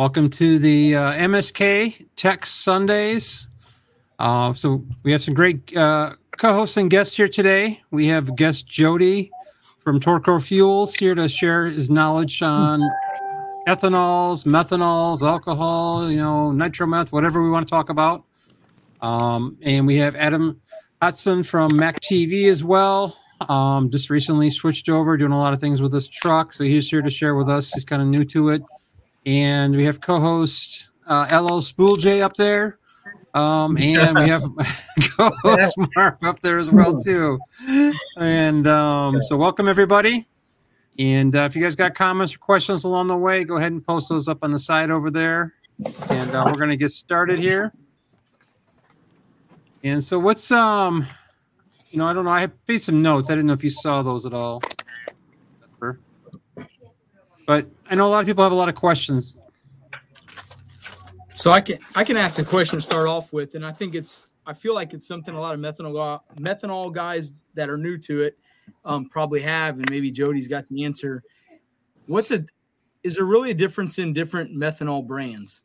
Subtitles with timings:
[0.00, 3.48] Welcome to the uh, MSK Tech Sundays.
[4.18, 7.82] Uh, so we have some great uh, co-hosts and guests here today.
[7.90, 9.30] We have guest Jody
[9.80, 12.80] from Torco Fuels here to share his knowledge on
[13.68, 18.24] ethanols, methanols, alcohol, you know, nitrometh, whatever we want to talk about.
[19.02, 20.58] Um, and we have Adam
[21.02, 23.18] Hodson from Mac TV as well.
[23.50, 26.54] Um, just recently switched over, doing a lot of things with this truck.
[26.54, 27.74] So he's here to share with us.
[27.74, 28.62] He's kind of new to it
[29.26, 32.78] and we have co-host uh, LL Spool J up there,
[33.34, 34.42] um, and we have
[35.16, 37.38] co-host Mark up there as well too.
[38.18, 40.26] And um, so, welcome everybody.
[40.98, 43.84] And uh, if you guys got comments or questions along the way, go ahead and
[43.84, 45.54] post those up on the side over there.
[46.10, 47.72] And uh, we're going to get started here.
[49.82, 51.06] And so, what's um,
[51.90, 52.30] you know, I don't know.
[52.30, 53.30] I have made some notes.
[53.30, 54.62] I didn't know if you saw those at all.
[57.50, 59.36] But I know a lot of people have a lot of questions.
[61.34, 63.96] So I can I can ask a question to start off with, and I think
[63.96, 67.98] it's I feel like it's something a lot of methanol methanol guys that are new
[67.98, 68.38] to it
[68.84, 71.24] um, probably have, and maybe Jody's got the answer.
[72.06, 72.44] What's a
[73.02, 75.62] is there really a difference in different methanol brands?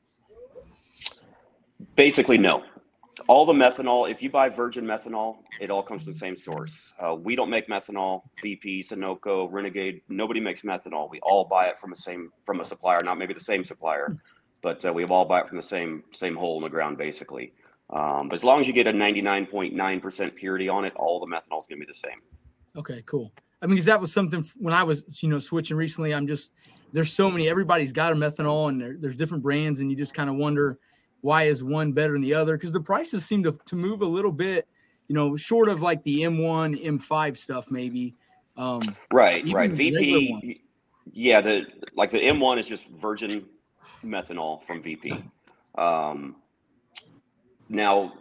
[1.95, 2.63] Basically, no
[3.27, 6.93] all the methanol, if you buy virgin methanol, it all comes from the same source.
[6.99, 8.21] Uh, we don't make methanol.
[8.41, 11.09] VP, Sunoco, Renegade, nobody makes methanol.
[11.09, 14.17] We all buy it from the same from a supplier, not maybe the same supplier,
[14.61, 17.53] but uh, we all buy it from the same same hole in the ground, basically.
[17.89, 21.59] Um, but as long as you get a 99.9% purity on it, all the methanol
[21.59, 22.19] is going to be the same.
[22.75, 23.31] Okay, cool.
[23.61, 26.13] I mean, because that was something when I was, you know, switching recently.
[26.13, 26.51] I'm just
[26.93, 27.49] there's so many.
[27.49, 30.77] Everybody's got a methanol, and there, there's different brands, and you just kind of wonder
[31.25, 32.55] why is one better than the other?
[32.55, 34.67] Because the prices seem to, to move a little bit,
[35.07, 38.13] you know, short of like the M1, M5 stuff, maybe.
[38.57, 38.81] Um,
[39.11, 39.71] right, right.
[39.71, 40.61] VP,
[41.13, 41.65] yeah, the
[41.95, 43.43] like the M1 is just virgin
[44.03, 45.15] methanol from VP.
[45.79, 46.35] Um,
[47.69, 48.13] now,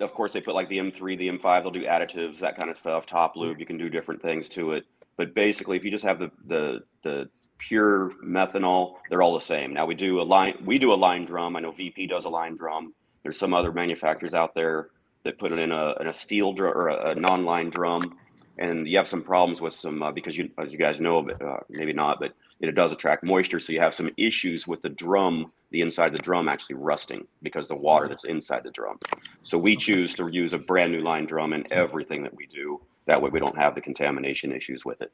[0.00, 2.76] of course, they put like the M3, the M5, they'll do additives, that kind of
[2.76, 3.60] stuff, top lube.
[3.60, 4.84] You can do different things to it.
[5.22, 9.72] But basically, if you just have the the the pure methanol, they're all the same.
[9.72, 11.54] Now we do a line we do a line drum.
[11.54, 12.92] I know VP does a line drum.
[13.22, 14.88] There's some other manufacturers out there
[15.22, 18.18] that put it in a in a steel drum or a, a non-line drum,
[18.58, 21.60] and you have some problems with some uh, because you as you guys know, uh,
[21.70, 25.52] maybe not, but it does attract moisture, so you have some issues with the drum,
[25.70, 28.98] the inside of the drum actually rusting because the water that's inside the drum.
[29.40, 32.80] So we choose to use a brand new line drum in everything that we do
[33.06, 35.12] that way we don't have the contamination issues with it.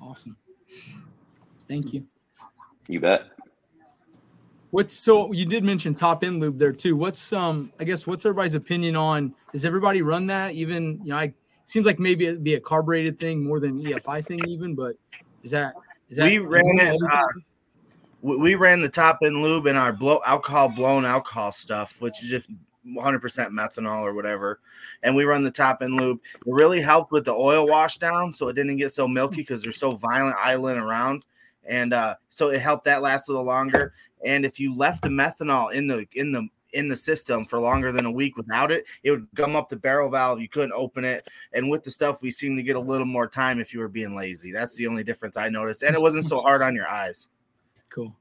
[0.00, 0.36] Awesome.
[1.68, 2.06] Thank you.
[2.88, 3.26] You bet.
[4.70, 6.96] What's so you did mention top end lube there too.
[6.96, 11.16] What's um I guess what's everybody's opinion on does everybody run that even you know
[11.16, 11.34] I
[11.64, 14.96] seems like maybe it'd be a carbureted thing more than EFI thing even but
[15.42, 15.74] is that
[16.08, 17.22] is that we ran it uh,
[18.22, 22.30] we ran the top end lube in our blow alcohol blown alcohol stuff which is
[22.30, 22.50] just
[22.86, 24.60] 100% methanol or whatever,
[25.02, 26.20] and we run the top end lube.
[26.34, 29.62] It really helped with the oil wash down, so it didn't get so milky because
[29.62, 31.24] they're so violent idling around,
[31.64, 33.92] and uh, so it helped that last a little longer.
[34.24, 37.92] And if you left the methanol in the in the in the system for longer
[37.92, 40.40] than a week without it, it would gum up the barrel valve.
[40.40, 41.26] You couldn't open it.
[41.52, 43.88] And with the stuff, we seem to get a little more time if you were
[43.88, 44.52] being lazy.
[44.52, 45.82] That's the only difference I noticed.
[45.82, 47.28] And it wasn't so hard on your eyes.
[47.88, 48.14] Cool.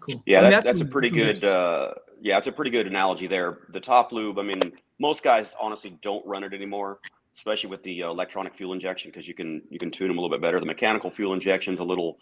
[0.00, 0.22] Cool.
[0.26, 3.58] Yeah, that's, that's, that's, a pretty good uh, yeah, it's a pretty good analogy there.
[3.70, 4.60] The top lube, I mean,
[4.98, 7.00] most guys honestly don't run it anymore,
[7.34, 10.20] especially with the uh, electronic fuel injection because you can you can tune them a
[10.20, 10.58] little bit better.
[10.60, 12.18] The mechanical fuel injection's a little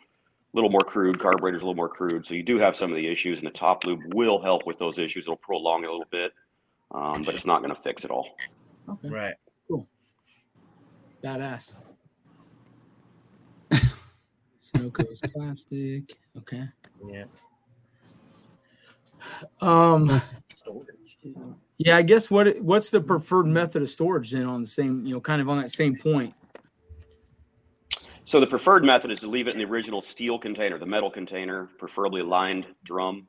[0.52, 3.06] little more crude, carburetor's a little more crude, so you do have some of the
[3.06, 5.24] issues, and the top lube will help with those issues.
[5.24, 6.32] It'll prolong it a little bit,
[6.92, 8.36] um, but it's not going to fix it all.
[8.88, 9.08] Okay.
[9.08, 9.34] Right.
[9.68, 9.86] Cool.
[11.24, 11.74] Badass.
[14.60, 16.16] Sunoco's plastic.
[16.38, 16.64] Okay.
[17.08, 17.24] Yeah.
[19.60, 20.22] Um,
[21.78, 25.14] yeah, I guess what what's the preferred method of storage then on the same, you
[25.14, 26.34] know, kind of on that same point?
[28.26, 31.10] So the preferred method is to leave it in the original steel container, the metal
[31.10, 33.26] container, preferably lined drum.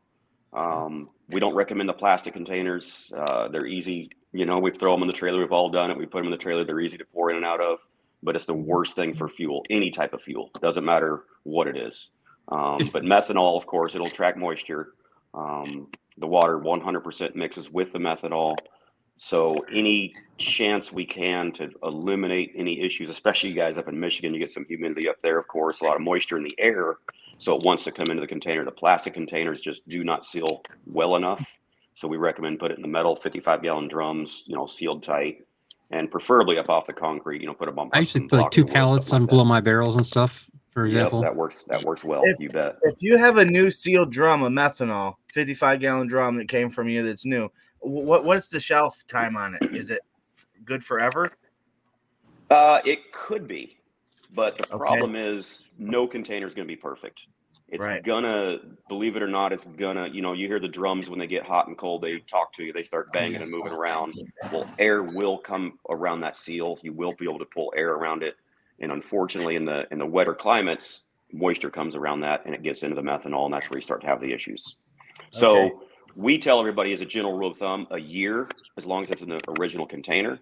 [0.53, 3.11] Um, we don't recommend the plastic containers.
[3.15, 4.59] Uh, they're easy, you know.
[4.59, 5.39] We throw them in the trailer.
[5.39, 5.97] We've all done it.
[5.97, 6.63] We put them in the trailer.
[6.63, 7.79] They're easy to pour in and out of.
[8.23, 10.49] But it's the worst thing for fuel, any type of fuel.
[10.61, 12.09] Doesn't matter what it is.
[12.47, 14.93] Um, but methanol, of course, it'll track moisture.
[15.35, 15.87] Um,
[16.17, 18.55] the water 100% mixes with the methanol.
[19.17, 24.33] So any chance we can to eliminate any issues, especially you guys up in Michigan,
[24.33, 26.97] you get some humidity up there, of course, a lot of moisture in the air.
[27.37, 28.65] So it wants to come into the container.
[28.65, 31.57] The plastic containers just do not seal well enough.
[31.95, 35.45] So we recommend put it in the metal 55 gallon drums, you know, sealed tight
[35.91, 37.91] and preferably up off the concrete, you know, put a bump.
[37.93, 41.21] I usually put like two pallets on below my barrels and stuff for example.
[41.21, 41.63] Yep, that works.
[41.69, 42.21] That works well.
[42.25, 42.75] If- you bet.
[42.83, 46.89] If you have a new sealed drum of methanol, 55 gallon drum that came from
[46.89, 47.49] you that's new,
[47.79, 49.73] what what's the shelf time on it?
[49.73, 50.01] Is it
[50.65, 51.31] good forever?
[52.51, 53.77] Uh, it could be,
[54.33, 54.77] but the Okay.
[54.77, 57.27] problem is no container is going to be perfect.
[57.69, 58.03] It's Right.
[58.03, 60.07] gonna, believe it or not, it's gonna.
[60.07, 62.03] You know, you hear the drums when they get hot and cold.
[62.03, 62.71] They talk to you.
[62.71, 64.13] They start banging and moving around.
[64.51, 66.77] Well, air will come around that seal.
[66.83, 68.35] You will be able to pull air around it.
[68.79, 71.01] And unfortunately, in the in the wetter climates,
[71.31, 74.01] moisture comes around that and it gets into the methanol, and that's where you start
[74.01, 74.75] to have the issues.
[75.31, 75.75] So Okay.
[76.15, 79.21] we tell everybody as a general rule of thumb, a year, as long as it's
[79.21, 80.39] in the original container.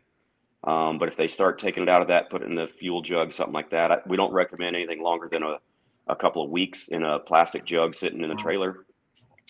[0.63, 3.01] Um, but if they start taking it out of that, put it in the fuel
[3.01, 5.57] jug, something like that, I, we don't recommend anything longer than a,
[6.07, 8.85] a couple of weeks in a plastic jug sitting in the trailer.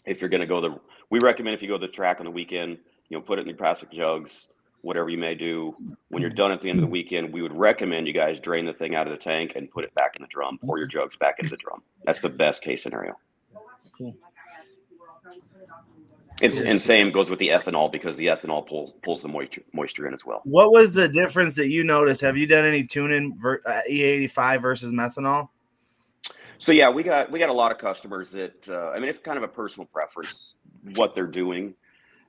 [0.06, 2.25] If you're going to go the, we recommend if you go to the track on
[2.25, 4.50] the weekend, you know, put it in your plastic jugs,
[4.83, 5.75] whatever you may do.
[6.09, 8.65] When you're done at the end of the weekend, we would recommend you guys drain
[8.65, 10.88] the thing out of the tank and put it back in the drum, pour your
[10.88, 11.81] jugs back into the drum.
[12.06, 13.18] That's the best case scenario.
[13.97, 14.15] Cool.
[16.41, 20.07] It's, and same goes with the ethanol because the ethanol pulls pulls the moisture moisture
[20.07, 20.41] in as well.
[20.44, 22.21] What was the difference that you noticed?
[22.21, 25.50] Have you done any tuning ver- uh, E85 versus methanol?
[26.57, 29.19] So yeah, we got we got a lot of customers that uh, I mean it's
[29.19, 30.56] kind of a personal preference
[30.95, 31.75] what they're doing.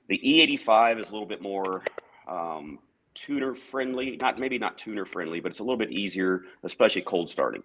[0.07, 1.83] The E85 is a little bit more
[2.27, 2.79] um,
[3.13, 7.29] tuner friendly, not maybe not tuner friendly, but it's a little bit easier, especially cold
[7.29, 7.63] starting.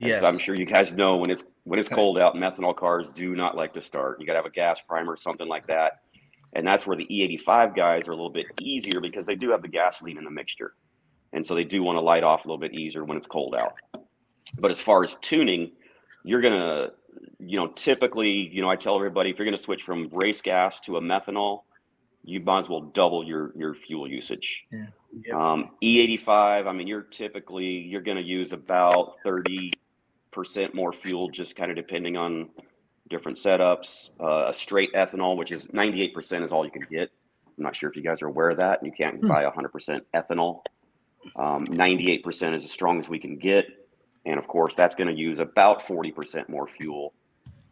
[0.00, 0.24] As Yes.
[0.24, 3.56] I'm sure you guys know when it's when it's cold out, methanol cars do not
[3.56, 4.20] like to start.
[4.20, 6.00] You got to have a gas primer, or something like that,
[6.52, 9.62] and that's where the E85 guys are a little bit easier because they do have
[9.62, 10.74] the gasoline in the mixture,
[11.32, 13.56] and so they do want to light off a little bit easier when it's cold
[13.56, 13.72] out.
[14.58, 15.72] But as far as tuning,
[16.22, 16.90] you're gonna,
[17.40, 20.78] you know, typically, you know, I tell everybody if you're gonna switch from race gas
[20.80, 21.62] to a methanol,
[22.28, 24.64] you might as well double your your fuel usage.
[24.70, 25.34] Yep.
[25.34, 29.72] Um, E85, I mean, you're typically you're going to use about 30
[30.30, 32.50] percent more fuel, just kind of depending on
[33.08, 34.10] different setups.
[34.20, 37.10] Uh, a straight ethanol, which is 98 percent, is all you can get.
[37.56, 38.84] I'm not sure if you guys are aware of that.
[38.84, 39.28] You can't Hmm.
[39.28, 40.60] buy 100 percent ethanol.
[41.36, 43.64] Um, 98 percent is as strong as we can get,
[44.26, 47.14] and of course, that's going to use about 40 percent more fuel.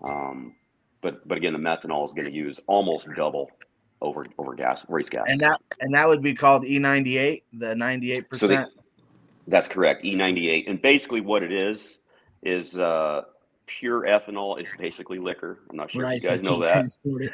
[0.02, 0.54] Um,
[1.02, 3.50] but but again, the methanol is going to use almost double
[4.02, 5.24] over over gas race gas.
[5.28, 8.72] And that and that would be called E98, the 98 So they- percent.
[9.48, 10.68] That's correct, E98.
[10.68, 12.00] And basically, what it is
[12.42, 13.22] is uh,
[13.66, 15.60] pure ethanol is basically liquor.
[15.70, 16.16] I'm not sure Right.
[16.16, 16.72] if So you they guys know can't that.
[16.72, 17.32] transport it.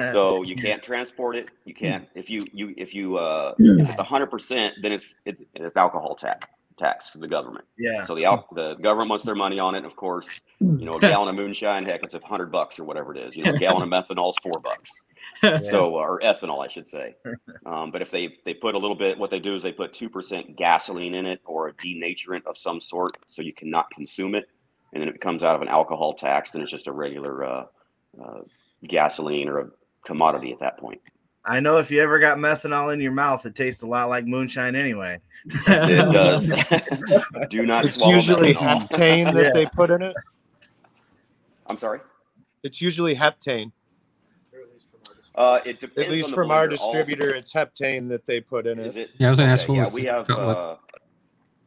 [0.12, 1.48] So you can't transport it.
[1.64, 5.42] You can't if you you if you uh, if it's 100 percent, then it's it's,
[5.54, 6.46] it's alcohol tax
[6.78, 7.64] tax for the government.
[7.76, 8.02] yeah.
[8.02, 8.22] So the
[8.52, 9.78] the government wants their money on it.
[9.78, 12.84] And of course, you know, a gallon of moonshine, heck, it's a hundred bucks or
[12.84, 13.36] whatever it is.
[13.36, 15.06] You know, a gallon of methanol is four bucks.
[15.68, 17.14] So, or ethanol, I should say.
[17.66, 19.92] Um, but if they they put a little bit, what they do is they put
[19.92, 24.34] two percent gasoline in it or a denaturant of some sort, so you cannot consume
[24.34, 24.48] it,
[24.92, 26.50] and then it comes out of an alcohol tax.
[26.52, 27.64] Then it's just a regular uh,
[28.22, 28.40] uh,
[28.86, 29.68] gasoline or a
[30.04, 31.00] commodity at that point.
[31.44, 34.26] I know if you ever got methanol in your mouth, it tastes a lot like
[34.26, 35.18] moonshine anyway.
[35.46, 36.46] It does.
[37.50, 38.88] do not It's swallow usually methanol.
[38.90, 39.50] heptane that Yeah.
[39.54, 40.14] they put in it.
[41.66, 42.00] I'm sorry.
[42.62, 43.72] It's usually heptane.
[45.34, 46.06] Uh, it depends.
[46.06, 46.78] At least on from our blender.
[46.80, 49.00] All- distributor, it's heptane that they put in Is it.
[49.02, 49.10] it?
[49.18, 50.76] Yeah, I was gonna ask what yeah, we have uh,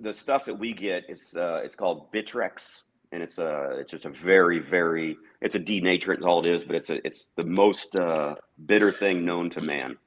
[0.01, 1.05] the stuff that we get.
[1.07, 2.81] It's uh, it's called Bitrex,
[3.11, 6.19] and it's uh, it's just a very very it's a denaturant.
[6.19, 9.61] is all it is, but it's a it's the most uh, bitter thing known to
[9.61, 9.97] man.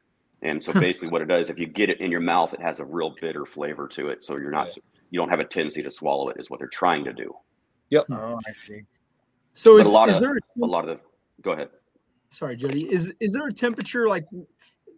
[0.42, 2.80] And so basically, what it does, if you get it in your mouth, it has
[2.80, 4.24] a real bitter flavor to it.
[4.24, 4.76] So you're not
[5.10, 6.36] you don't have a tendency to swallow it.
[6.38, 7.34] Is what they're trying to do.
[7.90, 8.06] Yep.
[8.10, 8.80] Oh, I see.
[9.52, 11.00] So But is, a lot is of- there a A lot of the
[11.42, 11.68] go ahead.
[12.30, 14.24] sorry jody is is there a temperature like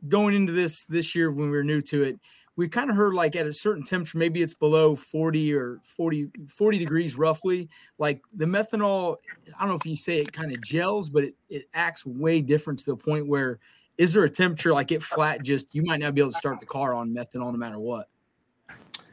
[0.08, 2.18] going into this this year when we were new to it
[2.56, 6.28] we kind of heard like at a certain temperature maybe it's below 40 or 40
[6.48, 9.16] 40 degrees roughly like the methanol
[9.56, 12.40] i don't know if you say it kind of gels but it, it acts way
[12.40, 13.58] different to the point where
[13.98, 16.58] is there a temperature like it flat just you might not be able to start
[16.60, 18.08] the car on methanol no matter what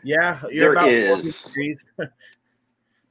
[0.04, 1.92] Yeah, you're There about 40 degrees.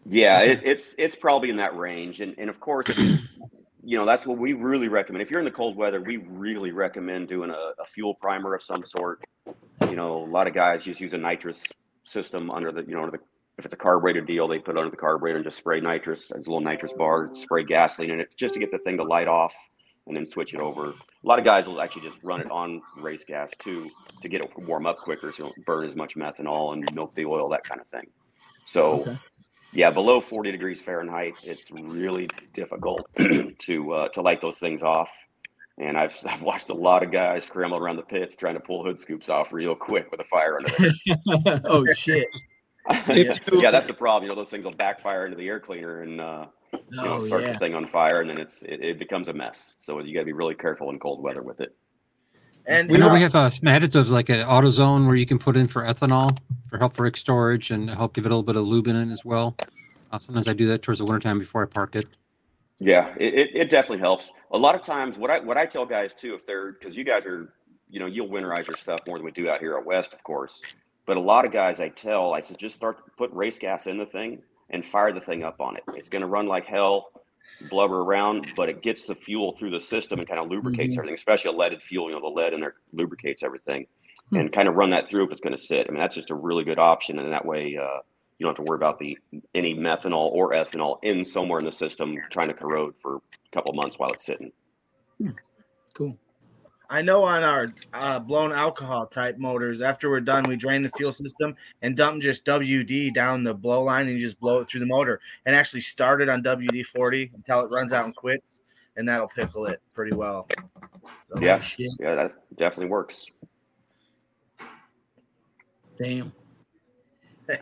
[0.05, 4.27] Yeah, it, it's it's probably in that range, and and of course, you know that's
[4.27, 5.23] what we really recommend.
[5.23, 8.65] If you're in the cold weather, we really recommend doing a, a fuel primer of
[8.65, 9.23] some sort.
[9.93, 11.67] You know, a lot of guys just use a nitrous
[12.03, 13.23] system under the you know under the
[13.59, 16.29] if it's a carburetor deal, they put it under the carburetor and just spray nitrous.
[16.29, 19.03] There's a little nitrous bar, spray gasoline in it just to get the thing to
[19.03, 19.55] light off,
[20.07, 20.87] and then switch it over.
[20.87, 23.91] A lot of guys will actually just run it on race gas too
[24.23, 26.89] to get it to warm up quicker, so you don't burn as much methanol and
[26.95, 28.07] milk the oil, that kind of thing.
[28.65, 29.03] So.
[29.03, 29.17] Okay.
[29.75, 33.09] Yeah, below 40 degrees Fahrenheit, it's really difficult
[33.61, 35.11] to uh, to light those things off.
[35.79, 38.85] And I've, I've watched a lot of guys scramble around the pits trying to pull
[38.85, 41.61] hood scoops off real quick with a fire under there.
[41.65, 42.29] oh shit
[43.09, 43.37] yeah.
[43.53, 44.25] yeah, that's the problem.
[44.25, 47.27] You know, those things will backfire into the air cleaner and uh, you know, Oh,
[47.27, 47.53] start yeah.
[47.53, 49.75] the thing on fire, and then it's it, it becomes a mess.
[49.79, 51.77] So you got to be really careful in cold weather with it.
[52.67, 55.39] And We know uh, we have uh, some additives like an AutoZone where you can
[55.39, 56.37] put in for ethanol
[56.69, 59.13] for help for storage and help give it a little bit of lube in it
[59.13, 59.57] as well.
[60.13, 62.07] Uh, sometimes I do that towards the wintertime before I park it.
[62.79, 64.33] Yeah, it, it, it definitely helps.
[64.51, 67.05] A lot of times, what I what I tell guys too, if they're because you
[67.05, 67.53] guys are,
[67.89, 70.23] you know, you'll winterize your stuff more than we do out here at west, of
[70.25, 70.61] course.
[71.07, 73.99] But a lot of guys, I tell, I said, just start put race gas in
[73.99, 75.83] the thing and fire the thing up on it.
[75.95, 77.11] It's going to run like hell,
[77.71, 80.99] blubber around, but it gets the fuel through the system and kind of lubricates Mhm.
[80.99, 82.09] everything, especially a leaded fuel.
[82.09, 83.87] You know, the lead in there lubricates everything,
[84.31, 84.37] Hmm.
[84.37, 85.87] and kind of run that through if it's going to sit.
[85.89, 87.77] I mean, that's just a really good option, and that way.
[87.77, 87.99] Uh,
[88.39, 89.17] you don't have to worry about the
[89.55, 93.21] any methanol or ethanol in somewhere in the system trying to corrode for a
[93.53, 94.51] couple months while it's sitting.
[95.95, 96.17] Cool.
[96.91, 100.91] I know on our uh, blown alcohol type motors, after we're done, we drain the
[100.91, 104.69] fuel system and dump just WD down the blow line and you just blow it
[104.69, 108.15] through the motor and actually start it on WD 40 until it runs out and
[108.15, 108.61] quits.
[108.97, 110.47] And that'll pickle it pretty well.
[111.33, 111.89] So, Yeah, Shit.
[111.99, 113.25] yeah, that definitely works.
[115.97, 116.31] Damn.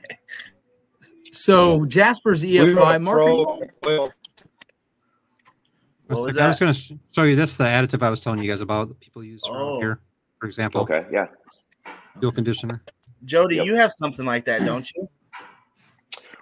[1.33, 3.21] So Jasper's EFI a Mark.
[3.23, 4.13] are you- pro oil
[6.07, 6.65] What I was, was I was that?
[6.65, 9.23] going to show you That's the additive I was telling you guys about that people
[9.23, 9.79] use around Oh.
[9.81, 10.01] here,
[10.41, 11.27] for example, Okay, yeah.
[12.19, 12.83] fuel conditioner.
[13.25, 13.67] Jody, Yep.
[13.67, 15.09] you have something like that, don't you?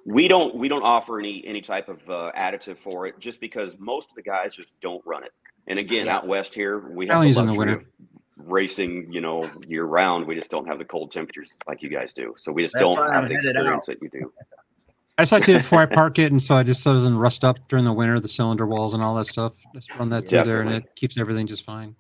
[0.07, 3.75] We don't we don't offer any any type of uh, additive for it just because
[3.78, 5.33] most of the guys just don't run it.
[5.66, 6.16] And again, Yeah.
[6.16, 7.85] out west here, we have Only the in the winter.
[8.38, 10.26] racing, you know, year round.
[10.26, 12.33] We just don't have the cold temperatures like you guys do.
[12.38, 14.33] So we just That's don't have I'm the headed experience that you do.
[15.18, 17.18] I just like to before I park it, and so I just so it doesn't
[17.18, 19.54] rust up during the winter, the cylinder walls and all that stuff.
[19.75, 21.96] Just run that through there, and it keeps everything just fine.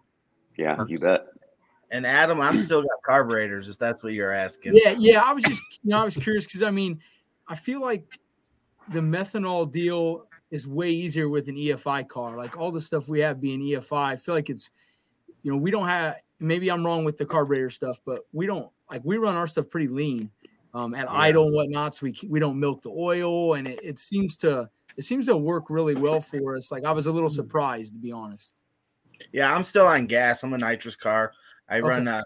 [0.56, 0.90] Yeah, Perfect.
[0.90, 1.26] you bet.
[1.90, 4.76] And Adam, I'm still got carburetors if that's what you're asking.
[4.76, 5.22] Yeah, yeah.
[5.24, 7.00] I was just, you know, I was curious because I mean,
[7.48, 8.20] I feel like
[8.92, 12.36] the methanol deal is way easier with an EFI car.
[12.36, 14.70] Like all the stuff we have being EFI, I feel like it's,
[15.42, 16.16] you know, we don't have.
[16.38, 19.68] Maybe I'm wrong with the carburetor stuff, but we don't like we run our stuff
[19.68, 20.30] pretty lean
[20.74, 21.18] um, at Yeah.
[21.18, 21.94] idle and whatnot.
[21.94, 25.36] So we we don't milk the oil, and it, it seems to it seems to
[25.36, 26.70] work really well for us.
[26.72, 28.58] Like I was a little surprised to be honest.
[29.32, 30.42] Yeah, I'm still on gas.
[30.42, 31.32] I'm a nitrous car.
[31.68, 31.88] I Okay.
[31.88, 32.24] run a,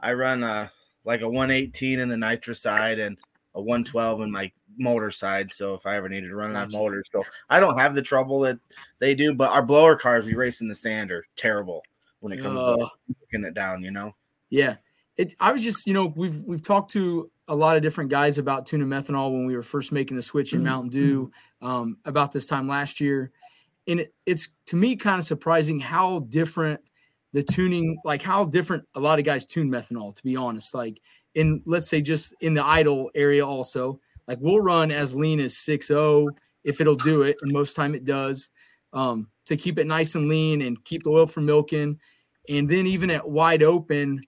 [0.00, 0.72] I run a
[1.04, 3.18] like a 118 in the nitrous side and
[3.54, 5.52] a 112 in my motor side.
[5.52, 8.40] So if I ever needed to run on motors, so I don't have the trouble
[8.40, 8.58] that
[8.98, 9.34] they do.
[9.34, 11.82] But our blower cars we race in the sand are terrible
[12.20, 13.82] when it comes Uh, to looking it down.
[13.82, 14.14] You know.
[14.50, 14.76] Yeah.
[15.16, 18.38] It I was just, you know, we've we've talked to a lot of different guys
[18.38, 22.30] about tuna methanol when we were first making the switch in Mountain Dew um, about
[22.30, 23.32] this time last year.
[23.88, 26.80] And it, it's to me kind of surprising how different
[27.32, 30.74] the tuning, like how different a lot of guys tune methanol, to be honest.
[30.74, 31.02] Like
[31.34, 35.54] in let's say just in the idle area also, like we'll run as lean as
[35.54, 36.30] 6.0
[36.62, 38.50] if it'll do it, and most time it does.
[38.92, 41.98] Um, to keep it nice and lean and keep the oil from milking.
[42.48, 44.20] And then even at wide open,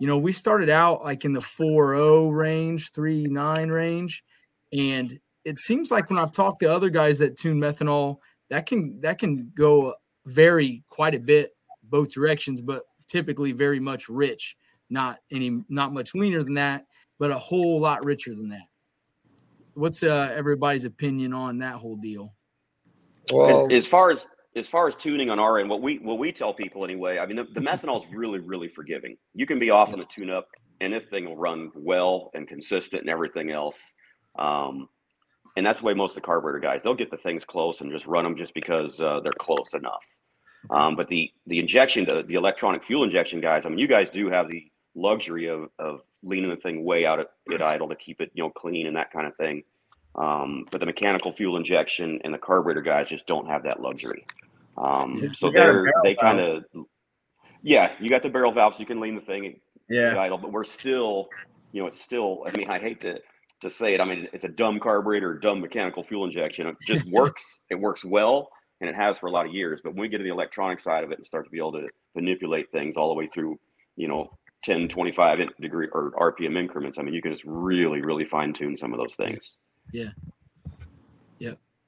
[0.00, 4.24] you know, we started out like in the 4.0 range, 3.9 range.
[4.72, 8.18] And it seems like when I've talked to other guys that tune methanol,
[8.50, 9.94] that can that can go
[10.26, 14.56] vary quite a bit both directions, but typically very much rich,
[14.90, 16.84] not any not much leaner than that,
[17.18, 18.66] but a whole lot richer than that.
[19.74, 22.34] What's uh, everybody's opinion on that whole deal?
[23.32, 24.26] Well, as, as far as
[24.56, 27.26] as far as tuning on our end, what we what we tell people anyway, I
[27.26, 29.16] mean, the, the methanol is really really forgiving.
[29.34, 30.48] You can be off on the tune up,
[30.80, 33.94] and if thing will run well and consistent and everything else.
[34.38, 34.88] Um,
[35.56, 37.90] and that's the way most of the carburetor guys they'll get the things close and
[37.90, 40.04] just run them just because uh, they're close enough.
[40.70, 44.10] Um, but the the injection, the, the electronic fuel injection guys, I mean, you guys
[44.10, 47.94] do have the luxury of of leaning the thing way out at, at idle to
[47.94, 49.62] keep it you know clean and that kind of thing.
[50.14, 54.24] Um, but the mechanical fuel injection and the carburetor guys just don't have that luxury.
[54.76, 56.64] Um, so You got a they're they kind of
[57.62, 60.18] yeah, you got the barrel valve, so you can lean the thing Yeah.
[60.18, 61.28] idle, but we're still,
[61.72, 62.44] you know, it's still.
[62.46, 63.20] I mean, I hate to
[63.60, 64.00] to say it.
[64.00, 66.68] I mean, it's a dumb carburetor, dumb mechanical fuel injection.
[66.68, 67.60] It just works.
[67.70, 68.50] it works well,
[68.80, 69.80] and it has for a lot of years.
[69.82, 71.72] But when we get to the electronic side of it and start to be able
[71.72, 73.58] to manipulate things all the way through,
[73.96, 74.30] you know,
[74.64, 78.76] 10, 25 degree or RPM increments, I mean, you can just really, really fine tune
[78.76, 79.56] some of those things.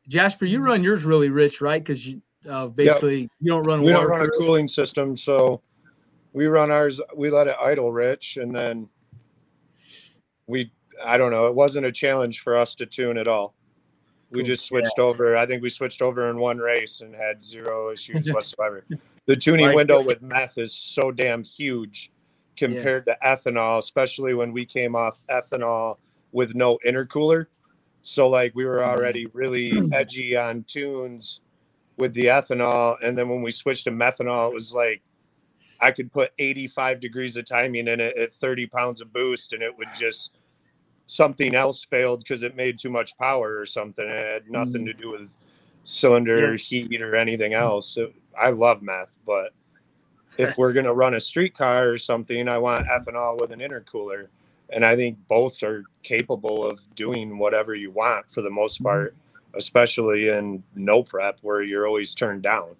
[0.08, 1.80] Jasper, you run yours really rich, right?
[1.80, 4.08] Because you uh, basically you don't run we water.
[4.08, 4.38] don't run a through it.
[4.38, 5.60] cooling system, so
[6.32, 7.00] we run ours.
[7.14, 8.88] We let it idle rich, and then
[10.48, 10.72] we.
[11.04, 11.46] I don't know.
[11.46, 13.54] It wasn't a challenge for us to tune at all.
[14.30, 14.46] We Cool.
[14.48, 15.36] just switched over.
[15.36, 18.84] I think we switched over in one race and had zero issues whatsoever.
[19.26, 22.10] The tuning Like- window with meth is so damn huge
[22.56, 25.98] compared to ethanol, especially when we came off ethanol
[26.32, 27.46] with no intercooler.
[28.10, 31.42] So like we were already really edgy on tunes
[31.96, 35.00] with the ethanol, and then when we switched to methanol, it was like
[35.80, 39.62] I could put 85 degrees of timing in it at 30 pounds of boost, and
[39.62, 40.38] it would just
[41.06, 44.04] something else failed because it made too much power or something.
[44.04, 45.00] It had nothing to mm.
[45.00, 45.36] do with
[45.84, 47.86] cylinder heat or anything else.
[47.86, 49.52] So I love meth, but
[50.36, 54.26] if we're gonna run a street car or something, I want ethanol with an intercooler.
[54.72, 58.84] And I think both are capable of doing whatever you want for the most mm-hmm.
[58.84, 59.14] part,
[59.54, 62.76] especially in no prep where you're always turned down.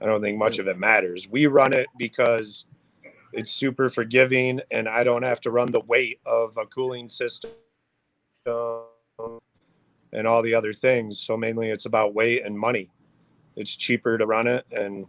[0.00, 1.28] I don't think much of it matters.
[1.28, 2.66] We run it because
[3.32, 7.50] it's super forgiving and I don't have to run the weight of a cooling system
[8.46, 11.18] and all the other things.
[11.18, 12.90] So mainly it's about weight and money.
[13.56, 15.06] It's cheaper to run it and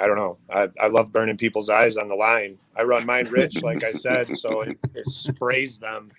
[0.00, 0.38] I don't know.
[0.50, 2.58] I, I love burning people's eyes on the line.
[2.76, 6.10] I run mine rich, like I said, so it, it sprays them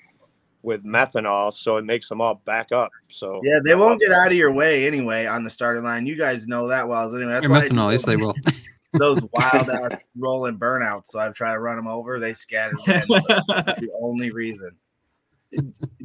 [0.61, 2.91] with methanol, so it makes them all back up.
[3.09, 6.05] So yeah, they won't get out of your way anyway on the starting line.
[6.05, 7.09] You guys know that well.
[7.09, 8.35] So anyway, that's Your methanol, yes, they will.
[8.93, 11.07] Those wild ass rolling burnouts.
[11.07, 12.19] So I've tried to run them over.
[12.19, 12.75] They scatter.
[12.85, 14.75] the only reason.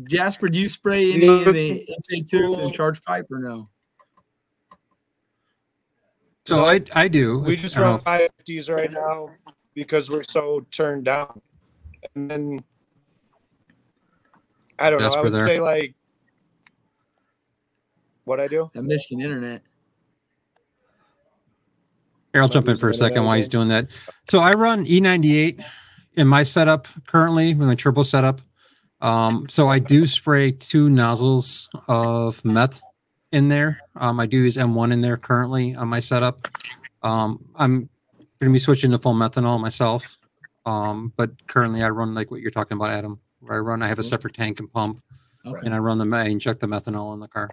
[0.05, 3.69] Jasper, do you spray any in the intake tube and charge pipe or no?
[6.47, 7.41] So I I do.
[7.41, 9.29] we just I run know five fifties right now
[9.75, 11.41] because we're so turned down.
[12.15, 12.65] And then
[14.79, 15.11] I don't know.
[15.11, 15.45] I would there.
[15.45, 15.95] say like
[18.25, 18.71] what I do.
[18.75, 19.63] That Michigan internet.
[22.33, 23.87] Here, I'll jump in for a second while he's doing that.
[24.29, 25.65] So I run E98
[26.15, 28.41] in my setup currently, with my triple setup.
[29.01, 32.81] Um, so I do spray two nozzles of meth
[33.33, 33.81] in there.
[33.97, 36.49] Um, I do use M1 in there currently on my setup.
[37.03, 37.89] Um, I'm
[38.39, 40.17] going to be switching to full methanol myself.
[40.65, 43.21] Um, but currently I run like what you're talking about, Adam.
[43.41, 45.01] Where I run, I have a separate tank and pump,
[45.45, 45.61] Okay.
[45.65, 47.51] and I run the I inject the methanol in the car.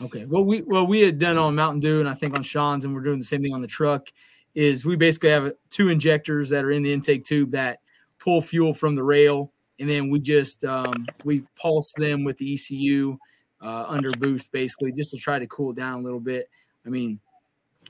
[0.00, 0.24] Okay.
[0.24, 2.94] Well, we well we had done on Mountain Dew, and I think on Sean's, and
[2.94, 4.08] we're doing the same thing on the truck.
[4.54, 7.80] Is we basically have two injectors that are in the intake tube that
[8.18, 12.54] pull fuel from the rail, and then we just um, we pulse them with the
[12.54, 13.18] ECU
[13.60, 16.48] uh, under boost, basically, just to try to cool down a little bit.
[16.86, 17.20] I mean,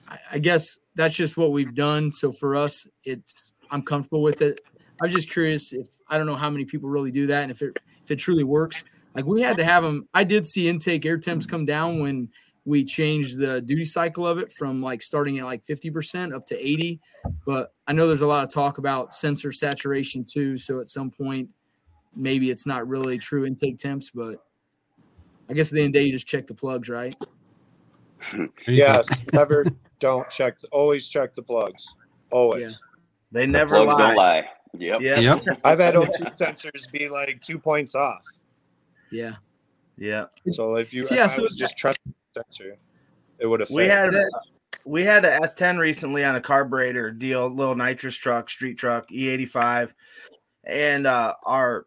[0.09, 2.13] I, I guess that's just what we've done.
[2.13, 4.61] So for us, it's I'm comfortable with it.
[5.01, 7.51] I was just curious if I don't know how many people really do that, and
[7.51, 8.85] if it if it truly works.
[9.15, 10.09] Like we had to have them.
[10.15, 12.29] I did see intake air temps come down when
[12.65, 16.57] we changed the duty cycle of it from like starting at like 50% up to
[16.57, 17.01] 80.
[17.47, 20.57] But I know there's a lot of talk about sensor saturation too.
[20.57, 21.49] So at some point,
[22.15, 24.37] maybe it's not really true intake temps, but
[25.51, 27.17] I guess at the end of the day, you just check the plugs, right?
[28.33, 28.49] There.
[28.67, 29.65] Yes, never
[29.99, 31.95] don't check always check the plugs.
[32.31, 32.63] Always.
[32.63, 32.71] Yeah.
[33.33, 34.07] They The never plugs lie.
[34.09, 34.45] don't lie.
[34.77, 35.01] Yep.
[35.01, 35.19] Yeah.
[35.21, 35.45] Yep.
[35.65, 38.23] I've had O2 sensors be like two points off.
[39.11, 39.37] Yeah.
[39.97, 40.27] Yeah.
[40.53, 42.77] So if you So, yeah, so was just trust the sensor,
[43.39, 44.13] it would have We failed.
[44.15, 44.25] had
[44.85, 49.95] we had a S10 recently on a carburetor deal, little nitrous truck, street truck, E85,
[50.65, 51.87] and uh, our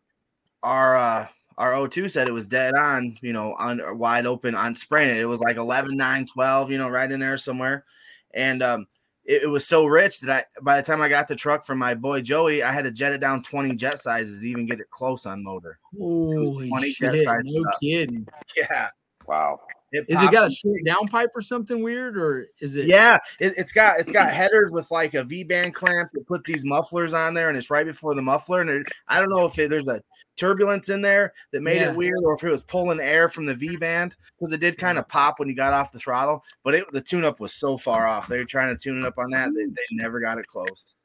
[0.63, 4.75] our uh, our O2 said it was dead on, you know, on wide open on
[4.75, 5.21] spraying it.
[5.21, 7.85] It was like 11, 9, 12, you know, right in there somewhere,
[8.33, 8.87] and um,
[9.25, 11.77] it, it was so rich that I by the time I got the truck from
[11.77, 14.79] my boy Joey, I had to jet it down 20 jet sizes to even get
[14.79, 15.79] it close on motor.
[15.93, 17.79] was Holy 20 jet shit, sizes no up.
[17.81, 18.27] kidding.
[18.55, 18.89] Yeah.
[19.25, 19.61] Wow.
[19.93, 22.87] It Is it got a short downpipe or something weird, or is it?
[22.87, 26.43] Yeah, it, it's got it's got headers with like a V band clamp to put
[26.45, 28.61] these mufflers on there, and it's right before the muffler.
[28.61, 30.01] And it, I don't know if it, there's a
[30.35, 31.91] turbulence in there that made Yeah.
[31.91, 34.79] it weird, or if it was pulling air from the V band because it did
[34.79, 36.43] kind of pop when you got off the throttle.
[36.63, 38.27] But it, the tune up was so far off.
[38.27, 39.53] They were trying to tune it up on that.
[39.53, 40.95] They, they never got it close.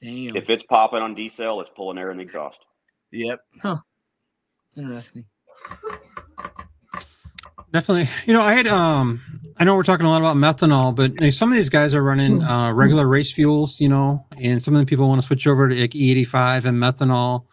[0.00, 0.34] Damn.
[0.34, 2.64] If it's popping on decel, it's pulling air in the exhaust.
[3.12, 3.40] Yep.
[3.60, 3.76] Huh.
[4.78, 5.26] Interesting.
[7.74, 8.08] Definitely.
[8.24, 9.20] You know, I had um
[9.56, 11.92] I know we're talking a lot about methanol, but you know, some of these guys
[11.92, 15.26] are running uh regular race fuels, you know, and some of the people want to
[15.26, 17.46] switch over to like E85 and methanol.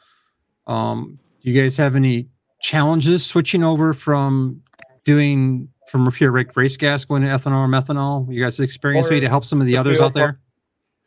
[0.68, 2.30] Um do you guys have any
[2.62, 4.62] challenges switching over from
[5.06, 8.32] doing from pure ra- race gas going to ethanol or methanol?
[8.32, 10.40] You guys experience Or maybe to help some of the the others out there?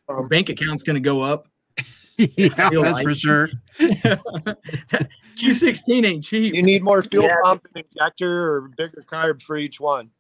[0.09, 1.47] Our bank account's going to go up.
[2.19, 3.49] yeah, that's like- for sure.
[5.37, 6.55] Q16 ain't cheap.
[6.55, 7.37] You need more fuel Yeah.
[7.43, 10.11] pump and injector or bigger carb for each one.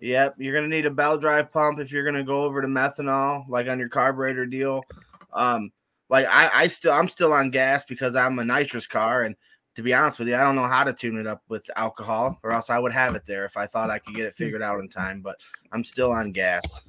[0.00, 3.44] Yep, you're gonna need a belt drive pump if you're gonna go over to methanol,
[3.48, 4.82] like on your carburetor deal.
[5.32, 5.72] Um,
[6.08, 9.34] like I, I still I'm still on gas because I'm a nitrous car, and
[9.74, 12.38] to be honest with you, I don't know how to tune it up with alcohol,
[12.42, 14.62] or else I would have it there if I thought I could get it figured
[14.62, 15.20] out in time.
[15.20, 15.40] But
[15.72, 16.80] I'm still on gas.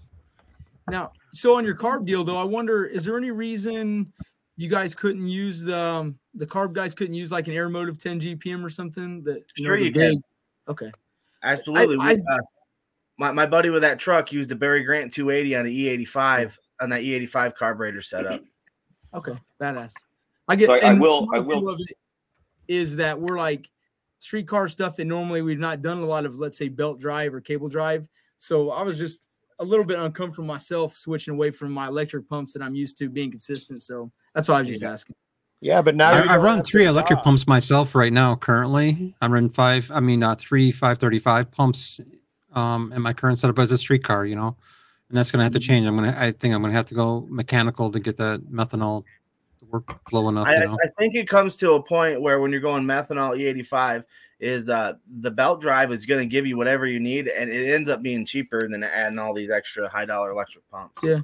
[0.89, 4.11] Now, so on your carb deal, though, I wonder is there any reason
[4.59, 8.19] you guys couldn't use the um, the carb guys couldn't use like an Aeromotive 10
[8.19, 9.23] GPM or something?
[9.23, 10.21] That you sure know, you can.
[10.67, 10.91] Okay,
[11.43, 11.97] absolutely.
[11.97, 12.37] I, we, uh,
[13.17, 16.89] my my buddy with that truck used a Barry Grant 280 on an E85 on
[16.89, 18.41] that E85 carburetor setup.
[19.11, 19.91] Okay, badass.
[20.47, 20.67] I get.
[20.67, 21.27] So I, I will.
[21.33, 21.75] I will.
[22.67, 23.71] Is that we're like
[24.19, 27.41] streetcar stuff that normally we've not done a lot of, let's say, belt drive or
[27.41, 28.07] cable drive.
[28.37, 29.25] So I was just
[29.59, 33.09] a little bit uncomfortable myself switching away from my electric pumps that I'm used to
[33.09, 33.83] being consistent.
[33.83, 35.15] So that's why I was just asking.
[35.61, 38.35] Yeah, but now I, I run three electric pumps myself right now.
[38.35, 39.91] Currently, I run five.
[39.93, 41.99] I mean, uh, three five thirty five pumps
[42.53, 44.25] um, in my current setup as a streetcar.
[44.25, 44.55] You know,
[45.09, 45.67] and that's going to have to mm-hmm.
[45.67, 45.85] change.
[45.85, 46.15] I'm gonna.
[46.17, 49.03] I think I'm gonna have to go mechanical to get that methanol
[49.59, 50.47] to work flow enough.
[50.47, 54.05] I, I, think it comes to a point where when you're going methanol E85,
[54.39, 57.73] is uh, the belt drive is going to give you whatever you need, and it
[57.73, 61.01] ends up being cheaper than adding all these extra high dollar electric pumps.
[61.03, 61.21] Yeah,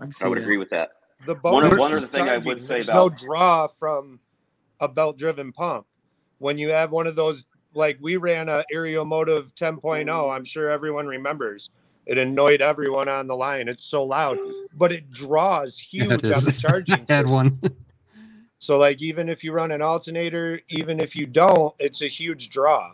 [0.00, 0.42] I, I would that.
[0.42, 0.90] agree with that.
[1.26, 4.20] The one, one other thing I would say about no draw from
[4.80, 5.86] a belt driven pump.
[6.38, 11.06] When you have one of those, like we ran a Aeromotive 10.0, I'm sure everyone
[11.06, 11.70] remembers.
[12.06, 13.68] It annoyed everyone on the line.
[13.68, 14.38] It's so loud,
[14.74, 17.04] but it draws huge yeah, it on the charging.
[17.08, 17.60] I had one.
[18.58, 22.50] So like even if you run an alternator, even if you don't, it's a huge
[22.50, 22.92] draw.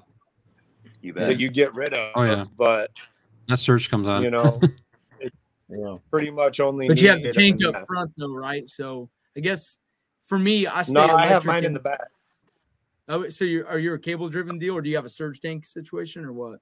[1.00, 1.28] You bet.
[1.28, 2.12] That you get rid of.
[2.14, 2.44] Oh yeah.
[2.56, 2.90] But
[3.48, 4.22] that surge comes on.
[4.22, 4.60] You know,
[5.68, 5.96] yeah.
[6.10, 6.88] pretty much only.
[6.88, 8.68] But you have the tank up front though, right?
[8.68, 9.78] So I guess
[10.22, 10.92] for me, I stay.
[10.92, 12.08] No, I have mine in the back.
[13.08, 15.40] Oh, so you are you a cable driven deal, or do you have a surge
[15.40, 16.60] tank situation, or what?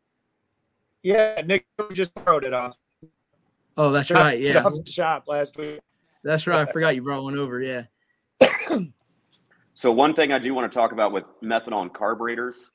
[1.03, 2.77] Yeah, Nick just borrowed it off.
[3.77, 4.39] Oh, that's right.
[4.39, 5.81] Yeah, shop last week.
[6.25, 6.69] That's right.
[6.69, 7.61] I forgot you brought one over.
[7.61, 7.85] Yeah.
[9.75, 12.71] so one thing I do want to talk about with methanol and carburetors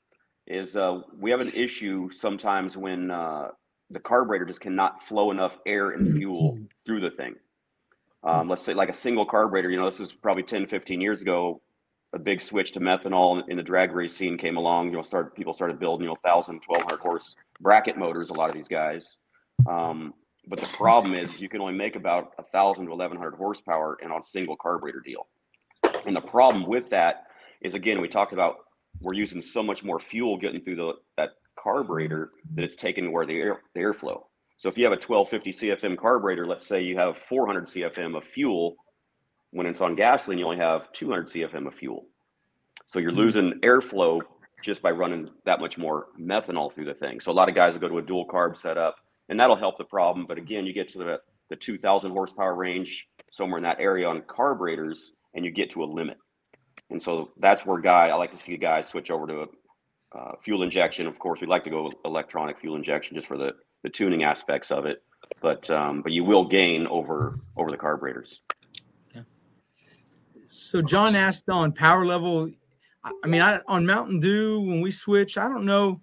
[0.45, 3.49] is uh, we have an issue sometimes when uh,
[3.89, 7.35] the carburetor just cannot flow enough air and fuel through the thing.
[8.23, 11.21] Um, let's say like a single carburetor, you know, this is probably 10, 15 years
[11.21, 11.61] ago,
[12.13, 15.35] a big switch to methanol in the drag race scene came along, you know, start
[15.35, 19.17] people started building, you know, 1000, 1200 horse bracket motors, a lot of these guys.
[19.67, 20.13] Um,
[20.47, 24.11] but the problem is you can only make about a thousand to 1100 horsepower in
[24.11, 25.27] on a single carburetor deal.
[26.05, 27.27] And the problem with that
[27.61, 28.57] is, again, we talked about
[29.01, 33.25] we're using so much more fuel getting through the that carburetor that it's taking where
[33.25, 34.23] the air the airflow.
[34.57, 38.23] So if you have a 1250 CFM carburetor, let's say you have 400 CFM of
[38.23, 38.75] fuel,
[39.51, 42.07] when it's on gasoline, you only have 200 CFM of fuel.
[42.87, 43.17] So you're hmm.
[43.17, 44.21] losing airflow
[44.63, 47.19] just by running that much more methanol through the thing.
[47.19, 48.95] So a lot of guys will go to a dual carb setup,
[49.29, 50.25] and that'll help the problem.
[50.25, 54.21] But again, you get to the the 2,000 horsepower range somewhere in that area on
[54.23, 56.17] carburetors, and you get to a limit.
[56.89, 60.17] And so that's where guy I like to see a guy switch over to a
[60.17, 61.05] uh, fuel injection.
[61.05, 64.71] Of course, we like to go electronic fuel injection just for the the tuning aspects
[64.71, 65.03] of it.
[65.41, 68.41] But um, but you will gain over over the carburetors.
[70.47, 72.49] So John asked on power level.
[73.23, 76.01] I mean, I, on Mountain Dew when we switch, I don't know.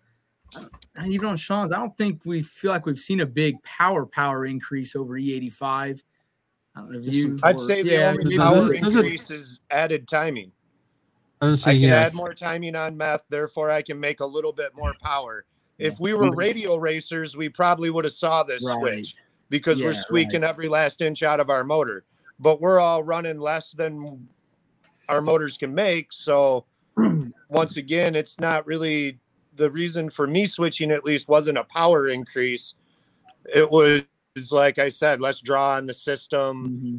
[1.04, 4.46] Even on Sean's, I don't think we feel like we've seen a big power power
[4.46, 6.02] increase over E85.
[6.76, 7.38] I don't know if you.
[7.42, 10.52] I'd say the yeah, only power increase is added timing.
[11.40, 11.96] I, was saying, I can yeah.
[11.96, 15.44] add more timing on meth, therefore I can make a little bit more power.
[15.78, 18.80] If we were radial racers, we probably would have saw this right.
[18.80, 19.14] switch
[19.50, 20.50] because yeah, we're squeaking right.
[20.50, 22.04] every last inch out of our motor.
[22.38, 24.28] But we're all running less than
[25.08, 26.12] our motors can make.
[26.12, 26.64] So
[27.48, 29.18] once again, it's not really
[29.56, 32.74] the reason for me switching at least wasn't a power increase.
[33.52, 34.02] It was
[34.36, 36.68] is like I said, let's draw on the system.
[36.68, 36.98] Mm-hmm.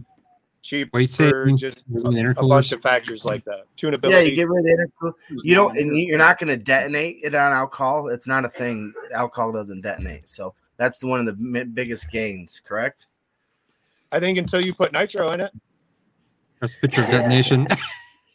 [0.61, 0.99] Cheaper,
[1.55, 3.65] just a, a bunch of factors like that.
[3.77, 4.09] Tunability.
[4.09, 7.35] Yeah, you get rid of the You don't, and you're not going to detonate it
[7.35, 8.07] on alcohol.
[8.07, 8.91] It's not a thing.
[9.13, 10.27] Alcohol doesn't detonate.
[10.27, 12.59] So that's the, one of the biggest gains.
[12.65, 13.05] Correct.
[14.11, 15.51] I think until you put nitro in it.
[16.59, 17.67] That's a picture of detonation.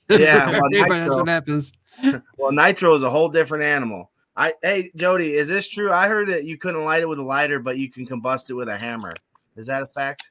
[0.09, 1.73] yeah, well, nitro, that's what happens.
[2.39, 4.09] well, nitro is a whole different animal.
[4.37, 5.93] I hey Jody, is this true?
[5.93, 8.55] I heard that you couldn't light it with a lighter, but you can combust it
[8.55, 9.15] with a hammer.
[9.57, 10.31] Is that a fact?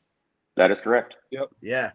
[0.56, 1.16] That is correct.
[1.32, 1.50] Yep.
[1.62, 1.92] Yeah.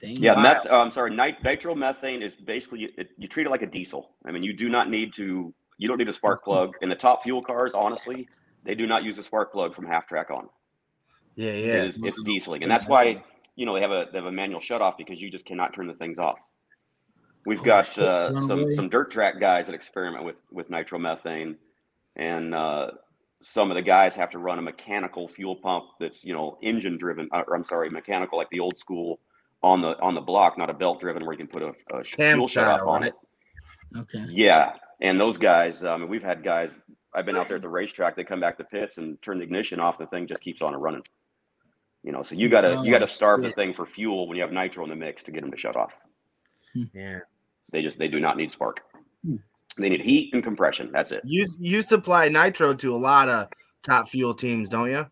[0.00, 0.42] Dang yeah, wow.
[0.42, 0.66] meth.
[0.70, 1.10] Oh, I'm sorry.
[1.14, 4.12] Nit- nitromethane is basically it, you treat it like a diesel.
[4.24, 5.52] I mean, you do not need to.
[5.78, 6.76] You don't need a spark plug.
[6.82, 8.28] In the top fuel cars, honestly,
[8.64, 10.48] they do not use a spark plug from half track on.
[11.36, 11.74] Yeah, yeah.
[11.74, 13.22] It is, it's dieseling, and that's why
[13.56, 15.72] you know they have a they have a manual shut off because you just cannot
[15.72, 16.38] turn the things off.
[17.46, 21.56] We've oh, got uh, some some dirt track guys that experiment with with nitromethane,
[22.16, 22.90] and uh,
[23.42, 26.98] some of the guys have to run a mechanical fuel pump that's you know engine
[26.98, 27.28] driven.
[27.32, 29.20] Uh, or I'm sorry, mechanical like the old school
[29.62, 32.04] on the on the block, not a belt driven where you can put a, a
[32.04, 33.14] fuel shut off on it.
[33.96, 34.24] Okay.
[34.28, 35.84] Yeah, and those guys.
[35.84, 36.76] I mean, we've had guys.
[37.14, 38.16] I've been out there at the racetrack.
[38.16, 39.96] They come back to pits and turn the ignition off.
[39.96, 41.02] The thing just keeps on running.
[42.02, 44.52] You know, so you gotta you gotta starve the thing for fuel when you have
[44.52, 45.92] nitro in the mix to get them to shut off.
[46.94, 47.20] Yeah.
[47.70, 48.80] They just they do not need spark.
[49.76, 50.90] They need heat and compression.
[50.92, 51.22] That's it.
[51.24, 53.48] You you supply nitro to a lot of
[53.82, 55.06] top fuel teams, don't you?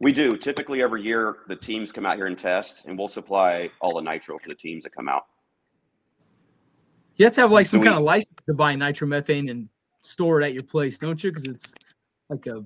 [0.00, 0.36] We do.
[0.36, 4.02] Typically, every year the teams come out here and test, and we'll supply all the
[4.02, 5.22] nitro for the teams that come out.
[7.16, 9.68] You have to have like some So kind we- of license to buy nitromethane and
[10.02, 11.30] store it at your place, don't you?
[11.30, 11.74] Because it's
[12.28, 12.62] like a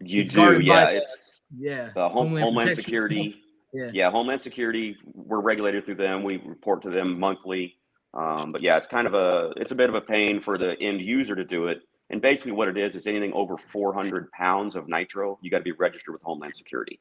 [0.00, 0.90] You It's do, guarded by yeah.
[0.90, 1.90] the- It's yeah.
[1.96, 2.84] uh, home, Homeland Homeland Protection.
[2.84, 3.42] Security.
[3.72, 3.90] Yeah.
[3.92, 4.96] Yeah, Homeland Security.
[5.04, 6.22] We're regulated through them.
[6.22, 7.76] We report to them monthly.
[8.12, 10.80] Um, but yeah, it's kind of a it's a bit of a pain for the
[10.80, 11.82] end user to do it.
[12.10, 15.64] And basically, what it is is anything over 400 pounds of nitro, you got to
[15.64, 17.00] be registered with Homeland Security.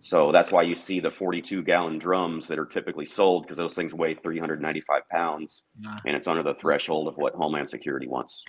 [0.00, 3.74] So that's why you see the 42 gallon drums that are typically sold because those
[3.74, 5.62] things weigh 395 pounds,
[6.04, 8.42] and it's under the threshold of what Homeland Security wants.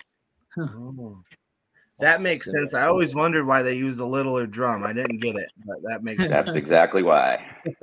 [0.58, 1.22] Oh.
[2.00, 2.74] That makes sense.
[2.74, 4.82] I always wondered why they used a littler drum.
[4.82, 6.46] I didn't get it, but that makes sense.
[6.46, 7.44] That's exactly why.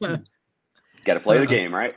[0.00, 1.94] got to play the game, right?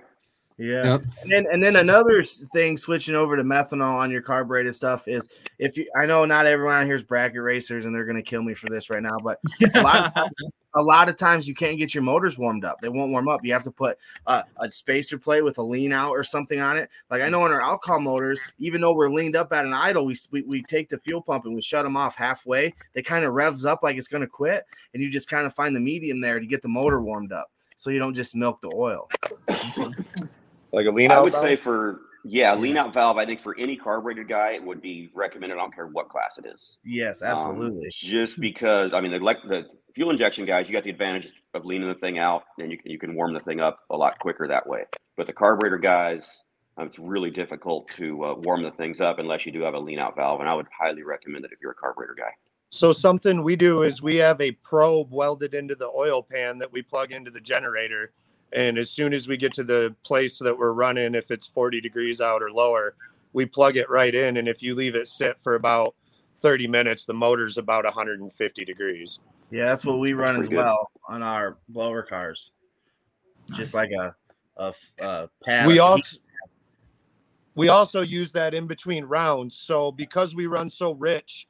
[0.57, 0.85] Yeah.
[0.85, 1.03] Yep.
[1.21, 5.27] And then and then another thing switching over to methanol on your carbureted stuff is
[5.59, 8.41] if you I know not everyone out here is bracket racers and they're gonna kill
[8.41, 9.39] me for this right now, but
[9.75, 10.31] a lot of times,
[10.75, 12.79] a lot of times you can't get your motors warmed up.
[12.79, 13.43] They won't warm up.
[13.43, 16.77] You have to put a, a spacer plate with a lean out or something on
[16.77, 16.89] it.
[17.09, 20.05] Like I know on our alcohol motors, even though we're leaned up at an idle,
[20.05, 22.73] we we, we take the fuel pump and we shut them off halfway.
[22.93, 25.75] They kind of revs up like it's gonna quit, and you just kind of find
[25.75, 28.71] the medium there to get the motor warmed up, so you don't just milk the
[28.73, 29.09] oil.
[30.75, 31.19] Like a lean out?
[31.19, 31.45] I would valve?
[31.45, 33.17] say for yeah, lean out valve.
[33.17, 35.55] I think for any carbureted guy, it would be recommended.
[35.57, 36.79] I don't care what class it is.
[36.83, 37.89] Yes, Um, absolutely.
[37.91, 41.63] just because I mean, the, like the fuel injection guys, you got the advantage of
[41.65, 44.19] leaning the thing out, and you can you can warm the thing up a lot
[44.19, 44.83] quicker that way.
[45.15, 46.43] But the carburetor guys,
[46.77, 49.79] um, it's really difficult to uh, warm the things up unless you do have a
[49.79, 52.31] lean out valve, and I would highly recommend it if you're a carburetor guy.
[52.69, 56.69] So something we do is we have a probe welded into the oil pan that
[56.69, 58.11] we plug into the generator.
[58.55, 61.81] And as soon as we get to the place that we're running, if it's 40
[61.81, 62.95] degrees out or lower,
[63.33, 64.37] we plug it right in.
[64.37, 65.93] And if you leave it sit for about
[66.39, 69.19] 30 minutes, the motor's about 150 degrees.
[69.51, 70.63] Yeah, that's what we run as pretty good.
[70.63, 72.53] well on our blower cars.
[73.51, 74.15] Just like a,
[74.57, 75.67] a, a pad.
[75.67, 76.17] we also
[77.55, 79.55] we also use that in between rounds.
[79.55, 81.47] So because we run so rich,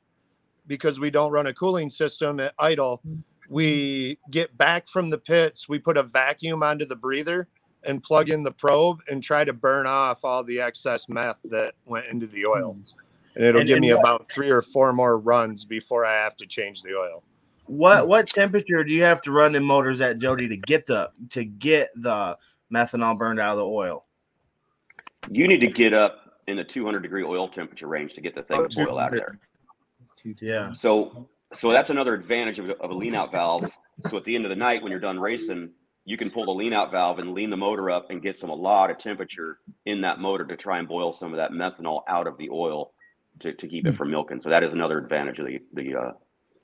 [0.68, 3.02] because we don't run a cooling system at idle,
[3.50, 5.70] we get back from the pits.
[5.70, 7.48] We put a vacuum onto the breather
[7.84, 11.76] and plug in the probe and try to burn off all the excess meth that
[11.86, 12.74] went into the oil.
[12.74, 12.82] Hmm.
[13.36, 16.14] And it'll And- give and me what- about three or four more runs before I
[16.14, 17.24] have to change the oil.
[17.68, 18.10] What hmm.
[18.10, 21.44] what temperature do you have to run the motors at Jody to get the to
[21.44, 22.38] get the
[22.74, 24.06] methanol burned out of the oil?
[25.30, 28.44] You need to get up in the 200 degree oil temperature range to get the
[28.44, 29.40] thing Oh, to boil out of there.
[30.40, 30.74] Yeah.
[30.74, 33.72] So, so that's another advantage of, of a lean out valve.
[34.10, 35.72] So at the end of the night, when you're done racing,
[36.04, 38.50] you can pull the lean out valve and lean the motor up and get some
[38.50, 42.02] a lot of temperature in that motor to try and boil some of that methanol
[42.08, 42.92] out of the oil
[43.40, 44.42] to, to keep it from milking.
[44.42, 45.96] So that is another advantage of the the.
[45.96, 46.12] Uh,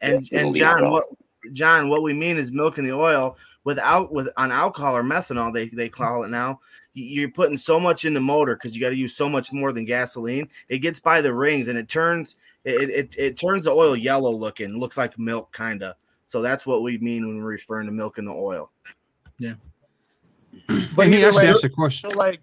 [0.02, 1.06] And and John, what
[1.54, 5.54] John, what we mean is milk milking the oil without with on alcohol or methanol,
[5.54, 6.60] they they call it now.
[6.94, 9.72] You're putting so much in the motor because you got to use so much more
[9.72, 10.50] than gasoline.
[10.68, 14.32] It gets by the rings and it turns it it, it turns the oil yellow
[14.32, 15.96] looking, looks like milk kind of.
[16.26, 18.72] So that's what we mean when we're referring to milk milking the oil.
[19.40, 19.54] Yeah.
[20.96, 22.12] But and he actually asked a question.
[22.12, 22.42] So like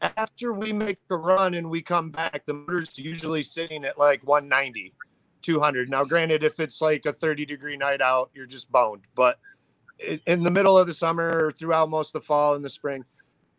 [0.00, 4.26] after we make the run and we come back, the motor's usually sitting at like
[4.26, 4.94] 190,
[5.42, 5.88] 200.
[5.90, 9.02] Now, granted, if it's like a 30 degree night out, you're just boned.
[9.14, 9.38] But
[10.26, 13.04] in the middle of the summer or throughout most of the fall and the spring,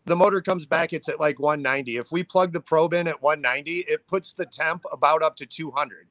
[0.06, 1.98] the motor comes back, it's at like 190.
[1.98, 5.46] If we plug the probe in at 190, it puts the temp about up to
[5.46, 6.08] 200.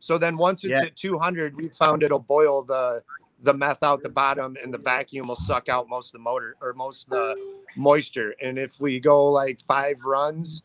[0.00, 0.82] So then once it's Yeah.
[0.82, 3.02] at 200, we found it'll boil the
[3.42, 6.56] the meth out the bottom and the vacuum will suck out most of the motor
[6.60, 7.36] or most of the
[7.76, 8.34] moisture.
[8.40, 10.62] And if we go like five runs,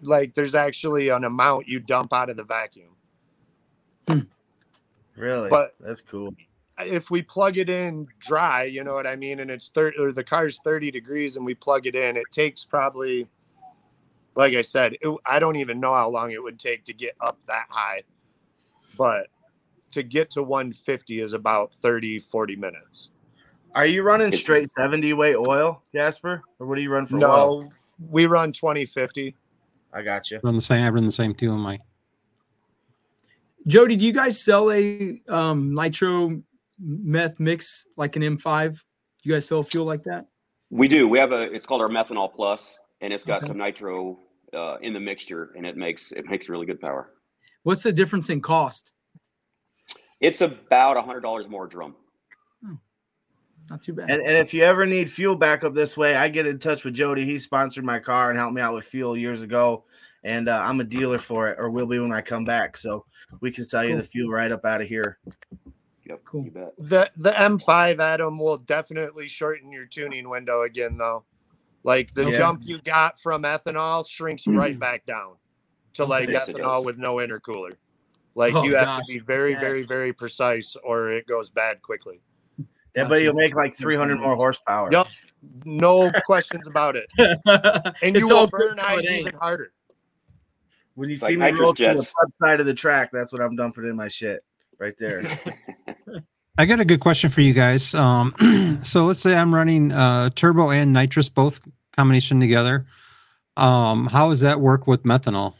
[0.00, 2.96] like there's actually an amount you dump out of the vacuum.
[4.08, 4.20] Hmm.
[5.16, 6.34] Really, But- that's cool.
[6.80, 10.12] If we plug it in dry, you know what I mean, and it's 30 or
[10.12, 13.26] the car's 30 degrees and we plug it in, it takes probably,
[14.36, 17.16] like I said, it, I don't even know how long it would take to get
[17.20, 18.04] up that high.
[18.96, 19.26] But
[19.90, 23.10] to get to 150 is about 30, 40 minutes.
[23.74, 26.42] Are you running straight 70 weight oil, Jasper?
[26.58, 27.72] Or what do you run for no, oil?
[28.10, 29.34] we run 2050.
[29.92, 30.40] I got you.
[30.42, 30.84] Run the same.
[30.84, 31.78] I run the same too on my.
[33.68, 36.42] Jody, do you guys sell a um, nitro
[36.80, 38.72] meth mix like an M5?
[38.72, 38.78] Do
[39.28, 40.26] you guys sell fuel like that?
[40.70, 41.08] we do.
[41.08, 41.42] We have a.
[41.54, 43.48] It's called our methanol plus, and it's got Okay.
[43.48, 44.18] some nitro
[44.54, 47.10] uh, in the mixture, and it makes it makes really good power.
[47.62, 48.92] What's the difference in cost?
[50.20, 51.94] It's about a hundred dollars more drum.
[52.66, 52.78] Oh,
[53.70, 54.10] not too bad.
[54.10, 56.94] And, and if you ever need fuel backup this way, I get in touch with
[56.94, 57.24] Jody.
[57.24, 59.84] He sponsored my car and helped me out with fuel years ago,
[60.24, 62.76] and uh, I'm a dealer for it, or will be when I come back.
[62.76, 63.04] So
[63.40, 63.98] we can sell you Cool.
[63.98, 65.18] the fuel right up out of here.
[66.06, 66.44] Yep, Cool.
[66.44, 66.72] you bet.
[66.78, 71.24] The the M5 Adam will definitely shorten your tuning window again though.
[71.84, 72.38] Like the Yeah.
[72.38, 75.34] jump you got from ethanol shrinks right back down
[75.94, 77.76] to like Yes, ethanol with no intercooler.
[78.34, 79.06] Like Oh, you have gosh.
[79.06, 79.60] to be very, Yeah.
[79.60, 82.20] very, very precise or it goes bad quickly.
[82.96, 84.90] Yeah, but you'll make like 300 more horsepower.
[84.90, 85.06] Yep.
[85.64, 87.06] No questions about it.
[88.02, 89.72] And you It's will all burn it eyes even harder.
[90.98, 92.10] When you It's see like me roll to the jets.
[92.10, 94.42] front side of the track, that's what I'm dumping in my shit
[94.80, 95.22] right there.
[96.58, 97.94] I got a good question for you guys.
[97.94, 98.34] Um,
[98.82, 101.60] so let's say I'm running uh, turbo and nitrous both
[101.96, 102.84] combination together.
[103.56, 105.54] Um, how does that work with methanol?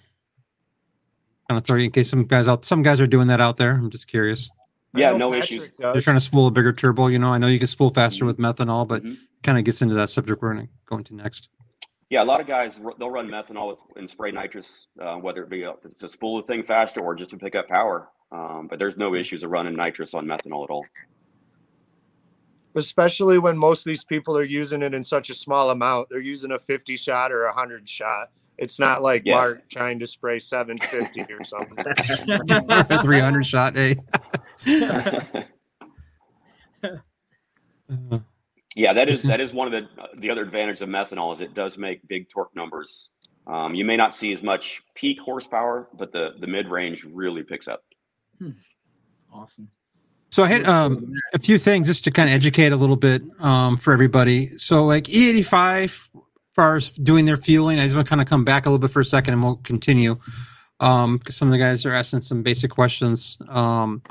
[1.48, 2.64] Kind of throw you in case some guys out.
[2.64, 3.70] Some guys are doing that out there.
[3.74, 4.51] I'm just curious.
[4.92, 5.70] Yeah, no Patrick issues.
[5.79, 7.07] They're trying to spool a bigger turbo.
[7.07, 8.27] You know, I know you can spool faster Mhm.
[8.27, 9.18] with methanol, but Mhm.
[9.44, 11.51] kind of gets into that subject we're going to go into next.
[12.11, 15.51] Yeah, a lot of guys they'll run methanol with, and spray nitrous, uh, whether it
[15.51, 18.09] be uh, to spool the thing faster or just to pick up power.
[18.33, 20.87] Um, but there's no issues of running nitrous on methanol at all.
[22.75, 26.09] Especially when most of these people are using it in such a small amount.
[26.11, 28.31] They're using a 50 shot or a 100 shot.
[28.57, 29.35] It's not like Yes.
[29.35, 31.85] Mark trying to spray 750 or something.
[33.03, 33.94] 300 shot, eh?
[38.79, 39.88] Yeah, that is that is one of the
[40.19, 43.11] the other advantages of methanol is it does make big torque numbers.
[43.47, 47.43] Um, you may not see as much peak horsepower, but the the mid range really
[47.43, 47.83] picks up.
[49.35, 49.69] awesome.
[50.31, 53.23] So I had um, a few things just to kind of educate a little bit
[53.41, 54.47] um, for everybody.
[54.59, 56.11] So like E85, as
[56.55, 58.79] far as doing their fueling, I just want to kind of come back a little
[58.79, 60.17] bit for a second and we'll continue.
[60.81, 63.38] Um, because some of the guys are asking some basic questions.
[63.49, 64.03] Um,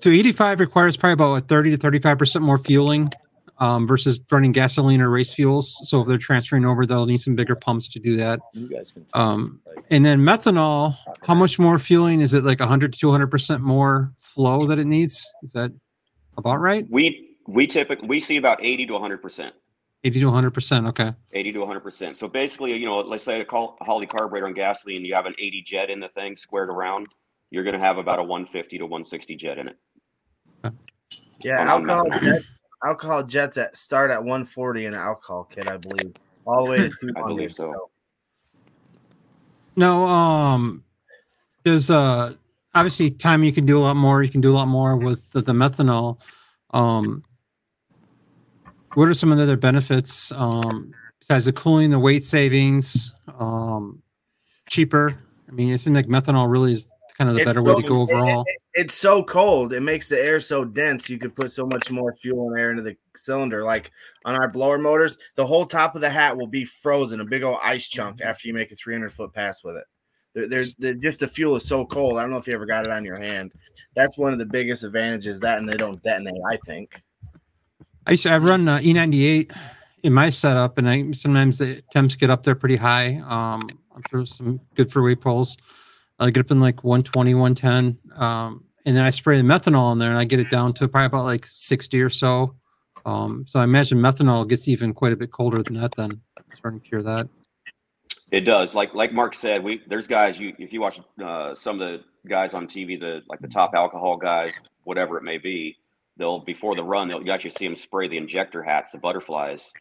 [0.00, 3.12] so E85 requires probably about what, 30 to 35% more fueling
[3.58, 5.80] um, versus running gasoline or race fuels.
[5.88, 8.40] So if they're transferring over, they'll need some bigger pumps to do that.
[8.52, 9.06] You guys can.
[9.14, 12.44] Um, and then methanol, how much more fueling is it?
[12.44, 15.30] Like 100 to 200 percent more flow that it needs?
[15.42, 15.72] Is that
[16.36, 16.86] about right?
[16.90, 19.54] We we typically we see about eighty to one hundred percent.
[20.04, 20.86] 80 to 100 percent.
[20.86, 21.12] Okay.
[21.32, 22.16] 80 to 100%.
[22.16, 25.34] So basically, you know, let's say a col- Holley carburetor on gasoline, you have an
[25.36, 27.08] 80 jet in the thing squared around,
[27.50, 29.76] you're going to have about a 150 to 160 jet in it.
[31.42, 32.60] Yeah, On- on alcohol jets.
[32.84, 36.14] Alcohol jets at start at 140 in an alcohol kit, I believe,
[36.46, 37.16] all the way to 200.
[37.16, 37.90] I believe so.
[39.76, 40.84] No, um,
[41.64, 42.32] there's uh
[42.74, 44.22] obviously time you can do a lot more.
[44.22, 46.20] You can do a lot more with the, the methanol.
[46.70, 47.24] Um,
[48.94, 54.02] what are some of the other benefits um, besides the cooling, the weight savings, um,
[54.68, 55.14] cheaper?
[55.48, 58.00] I mean, it seems like methanol really is kind of the better way to go
[58.02, 58.44] overall.
[58.46, 59.72] it- it's so cold.
[59.72, 61.08] It makes the air so dense.
[61.08, 63.64] You could put so much more fuel and air into the cylinder.
[63.64, 63.90] Like
[64.26, 67.42] on our blower motors, the whole top of the hat will be frozen, a big
[67.42, 69.84] old ice chunk after you make a 300 foot pass with it.
[70.34, 72.18] They're, they're, they're- just the fuel is so cold.
[72.18, 73.52] I don't know if you ever got it on your hand.
[73.94, 75.40] That's one of the biggest advantages.
[75.40, 76.34] That and they don't detonate.
[76.50, 77.00] I think.
[78.06, 79.56] I used to, I run uh, E98
[80.04, 83.16] in my setup, and I sometimes the temps get up there pretty high.
[83.26, 85.56] Um, I'm sure some good for weight pulls.
[86.18, 89.98] I get up in like 120, 110, um, and then I spray the methanol in
[89.98, 92.54] there, and I get it down to probably about like 60 or so.
[93.04, 95.94] Um, so I imagine methanol gets even quite a bit colder than that.
[95.94, 96.20] Then
[96.54, 97.28] starting to cure that.
[98.32, 98.74] It does.
[98.74, 102.04] Like like Mark said, we there's guys you if you watch uh, some of the
[102.28, 104.52] guys on TV, the like the top alcohol guys,
[104.82, 105.76] whatever it may be,
[106.16, 109.72] they'll before the run, they'll you actually see them spray the injector hats, the butterflies,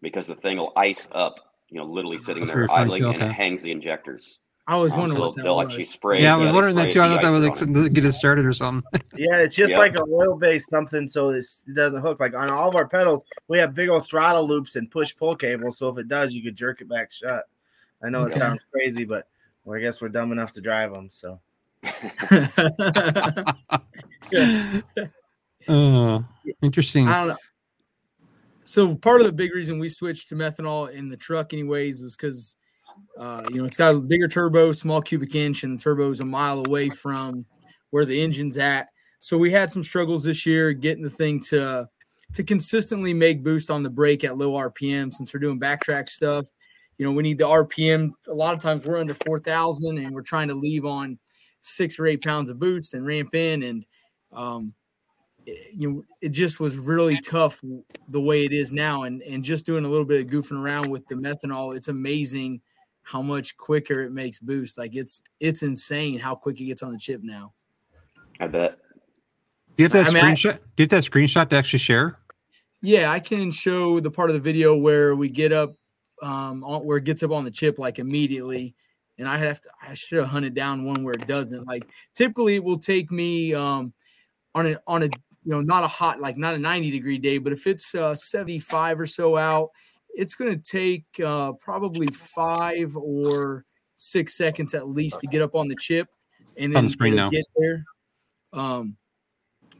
[0.00, 3.02] because the thing will ice up, you know, literally sitting That's there what you're referring
[3.02, 4.40] idling, to, and it hangs the injectors.
[4.68, 5.66] I was wondering what they'll, that was.
[5.68, 6.22] actually spray.
[6.22, 7.00] Yeah, I was wondering that too.
[7.00, 8.88] I thought that was like de-icer something to get it started or something.
[9.16, 9.78] Yeah, it's just Yep.
[9.78, 12.20] like a oil based something, so it's, it doesn't hook.
[12.20, 15.36] Like on all of our pedals, we have big old throttle loops and push pull
[15.36, 15.78] cables.
[15.78, 17.44] So if it does, you could jerk it back shut.
[18.02, 19.26] I know it sounds crazy, but
[19.64, 21.10] well, I guess we're dumb enough to drive them.
[21.10, 21.40] So
[25.68, 26.20] uh,
[26.62, 27.08] interesting.
[27.08, 27.36] I don't know.
[28.64, 32.16] So part of the big reason we switched to methanol in the truck, anyways, was
[32.16, 32.56] because
[33.18, 36.24] uh, you know it's got a bigger turbo, small cubic inch, and the turbo's a
[36.24, 37.44] mile away from
[37.90, 38.88] where the engine's at.
[39.20, 41.88] So we had some struggles this year getting the thing to
[42.34, 45.12] to consistently make boost on the brake at low RPM.
[45.12, 46.48] Since we're doing backtrack stuff,
[46.98, 48.12] you know we need the RPM.
[48.28, 51.18] A lot of times we're under four thousand, and we're trying to leave on
[51.62, 53.86] six or eight pounds of boost and ramp in and
[54.32, 54.74] um,
[55.46, 57.60] you know it just was really tough
[58.08, 60.90] the way it is now and and just doing a little bit of goofing around
[60.90, 62.60] with the methanol it's amazing
[63.02, 66.92] how much quicker it makes boost like it's it's insane how quick it gets on
[66.92, 67.52] the chip now
[68.40, 68.78] I bet.
[69.76, 70.58] Do you have that I mean, I- screenshot?
[70.76, 72.18] Do you have that screenshot to actually share?
[72.80, 75.76] Yeah, I can show the part of the video where we get up,
[76.20, 78.74] um, on, where it gets up on the chip like immediately,
[79.18, 79.68] and I have to.
[79.80, 81.66] I should have hunted down one where it doesn't.
[81.66, 81.84] Like
[82.14, 83.92] typically, it will take me um,
[84.54, 87.38] on a on a you know not a hot like not a ninety degree day,
[87.38, 89.70] but if it's uh, seventy five or so out,
[90.14, 93.64] it's going to take uh, probably five or
[93.96, 96.08] six seconds at least to get up on the chip,
[96.56, 97.30] and then On the screen now.
[97.30, 97.84] get there.
[98.52, 98.96] Um,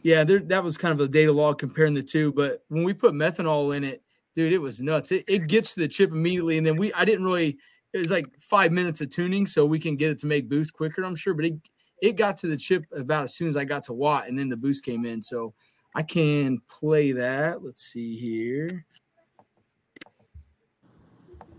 [0.03, 2.33] yeah, there, that was kind of a data log comparing the two.
[2.33, 4.03] But when we put methanol in it,
[4.35, 5.13] dude, it was nuts.
[5.13, 7.59] It, it gets to the chip immediately, and then we I didn't really.
[7.93, 10.73] It was like five minutes of tuning, so we can get it to make boost
[10.73, 11.05] quicker.
[11.05, 11.55] I'm sure, but it
[12.01, 14.49] it got to the chip about as soon as I got to watt, and then
[14.49, 15.23] the boost came in.
[15.23, 15.55] So
[15.95, 17.63] I can play that.
[17.63, 18.87] Let's see here.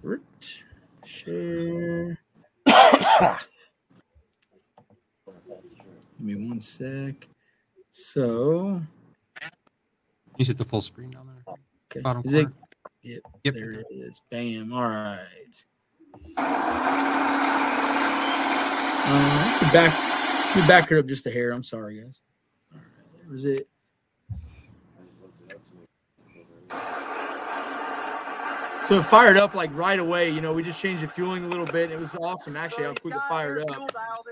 [0.03, 0.19] Right.
[1.05, 2.19] Share.
[2.65, 2.75] Give
[6.19, 7.27] me one sec.
[7.91, 8.81] So
[10.37, 11.55] You hit the full screen down there.
[11.89, 12.01] okay.
[12.01, 12.47] Bottom Is it.
[13.01, 13.21] Yep.
[13.45, 13.53] Yep.
[13.53, 14.19] There it is.
[14.29, 14.73] Bam.
[14.73, 15.65] All right.
[19.05, 19.91] Uh, back,
[20.67, 21.51] back her up just a hair.
[21.51, 22.21] I'm sorry, guys.
[22.71, 22.87] All right.
[23.21, 23.67] There was it.
[28.85, 30.29] So it fired up like right away.
[30.29, 31.89] You know, we just changed the fueling a little bit.
[31.89, 33.69] It was awesome, actually, how he's quick it fired up.
[33.69, 34.27] fuel dialed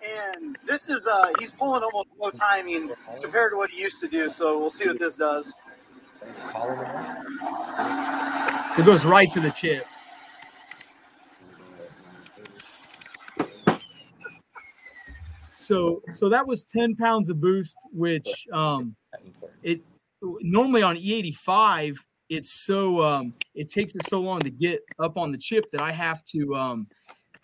[0.00, 4.00] in, And this is uh he's pulling almost no timing compared to what he used
[4.00, 4.30] to do.
[4.30, 5.54] So we'll see what this does.
[8.74, 9.82] So it goes right to the chip.
[15.52, 18.94] So so that was 10 pounds of boost, which um
[19.64, 19.80] it
[20.22, 21.96] normally on E85,
[22.28, 25.80] it's so um it takes it so long to get up on the chip that
[25.80, 26.88] I have to um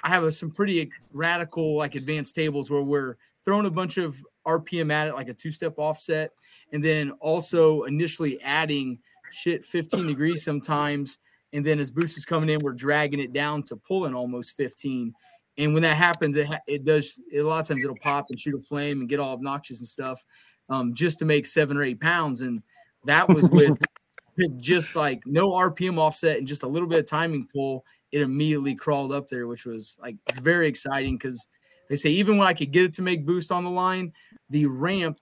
[0.03, 4.23] I have a, some pretty radical like advanced tables where we're throwing a bunch of
[4.47, 6.33] RPM at it, like a two-step offset,
[6.73, 8.99] and then also initially adding
[9.33, 11.19] shit 15 degrees sometimes.
[11.53, 15.15] And then as boost is coming in, we're dragging it down to pulling almost 15.
[15.59, 18.55] And when that happens, it, it does a lot of times it'll pop and shoot
[18.55, 20.25] a flame and get all obnoxious and stuff
[20.69, 22.41] um, just to make seven or eight pounds.
[22.41, 22.63] And
[23.05, 23.79] that was with
[24.59, 27.85] just like no RPM offset and just a little bit of timing pull.
[28.13, 31.47] It immediately crawled up there, which was like very exciting because
[31.89, 34.13] they say even when I could get it to make boost on the line,
[34.49, 35.19] the ramp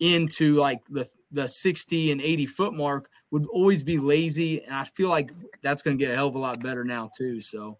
[0.00, 4.84] into like the the 60 and 80 foot mark would always be lazy and i
[4.84, 5.30] feel like
[5.62, 7.78] that's going to get a hell of a lot better now too so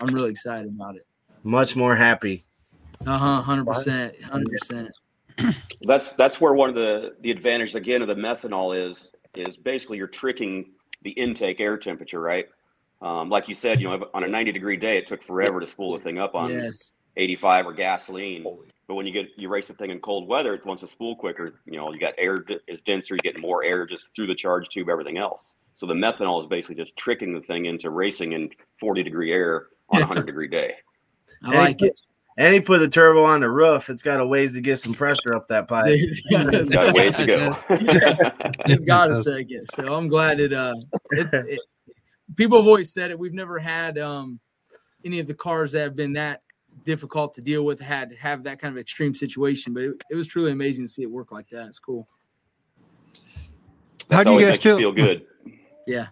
[0.00, 1.06] i'm really excited about it
[1.42, 2.44] Much more happy.
[3.06, 8.74] uh-huh 100% 100% That's that's where one of the the advantages again of the methanol
[8.88, 10.70] is is basically you're tricking
[11.02, 12.46] the intake air temperature, right?
[13.02, 15.66] Um, like you said, you know, on a 90 degree day, it took forever to
[15.66, 18.44] spool the thing up on yes 85 or gasoline.
[18.86, 21.16] But when you get you race the thing in cold weather, it wants to spool
[21.16, 21.60] quicker.
[21.64, 24.68] You know, you got air is denser, you get more air just through the charge
[24.68, 25.56] tube, everything else.
[25.74, 29.66] So the methanol is basically just tricking the thing into racing in 40 degree air
[29.90, 30.74] on a 100 degree day.
[31.44, 31.98] i like it
[32.38, 33.88] And he put the turbo on the roof.
[33.88, 35.86] It's got a ways to get some pressure up that pipe.
[35.90, 37.56] it's Got a ways to go.
[38.66, 40.74] it's got a second so i'm glad it uh
[41.12, 41.60] it, it,
[42.36, 44.38] people have always said it we've never had um
[45.04, 46.42] any of the cars that have been that
[46.84, 50.26] difficult to deal with had have that kind of extreme situation but it, it was
[50.26, 52.06] truly amazing to see it work like that it's cool
[54.10, 54.78] How do you guys makes you feel?
[54.78, 55.26] feel good?
[55.86, 56.06] yeah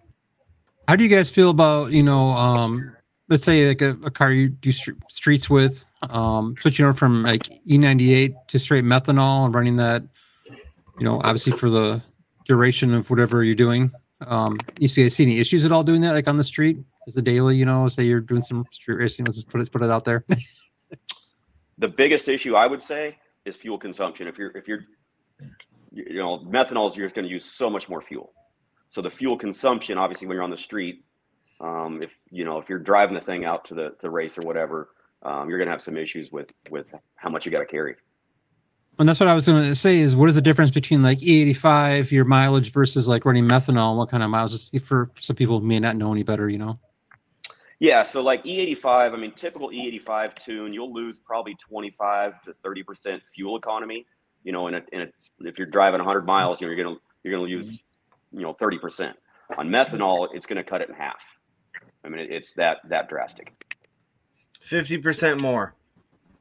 [0.89, 2.81] How do you guys feel about you know, um,
[3.29, 7.23] let's say like a, a car you do str- streets with, um, switching over from
[7.23, 10.03] like E98 to straight methanol and running that,
[10.99, 12.03] you know, obviously for the
[12.47, 13.91] duration of whatever you're doing.
[14.27, 17.17] Um, you see, see any issues at all doing that, like on the street as
[17.17, 17.57] a daily?
[17.57, 19.25] You know, say you're doing some street racing.
[19.25, 20.25] Let's just put it put it out there.
[21.79, 24.27] the biggest issue I would say is fuel consumption.
[24.27, 24.85] If you're if you're
[25.93, 28.33] you know methanol is you're going to use so much more fuel.
[28.91, 31.05] So the fuel consumption, obviously, when you're on the street,
[31.65, 34.43] um, if you know if you're driving the thing out to the the race or
[34.43, 34.91] whatever,
[35.23, 37.97] um, you're going to have some issues with with how much you got to carry.
[38.99, 41.19] And that's what I was going to say is what is the difference between like
[41.19, 43.97] E85, your mileage versus like running methanol?
[43.97, 44.53] What kind of miles?
[44.53, 46.79] Just for some people who may not know any better, you know?
[47.81, 52.83] Yeah, so like E85, I mean, typical E85 tune, you'll lose probably 25 to 30
[52.85, 54.07] percent fuel economy.
[54.45, 55.07] You know, in a, in a
[55.41, 57.83] if you're driving 100 miles, you know, you're gonna you're gonna use
[58.33, 59.17] you know 30 percent.
[59.59, 61.25] On methanol, it's gonna cut it in half.
[62.05, 63.53] I mean, it's that that drastic.
[64.63, 65.75] 50% more.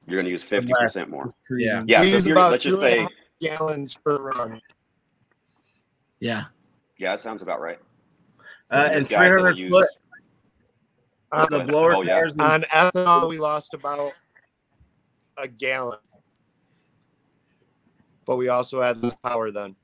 [0.07, 1.33] You're gonna use 50 percent more.
[1.49, 1.83] Yeah.
[1.87, 3.09] Yeah, We so use about let's just two and a say,
[3.41, 4.61] gallons per run.
[6.19, 6.45] yeah
[6.97, 7.79] yeah, that sounds about right.
[8.71, 9.87] Uh, and 300 foot
[11.31, 12.21] On on the blower oh, yeah.
[12.39, 14.13] On ethanol, we lost about
[15.37, 15.99] a gallon.
[18.25, 19.75] but we also had less power then.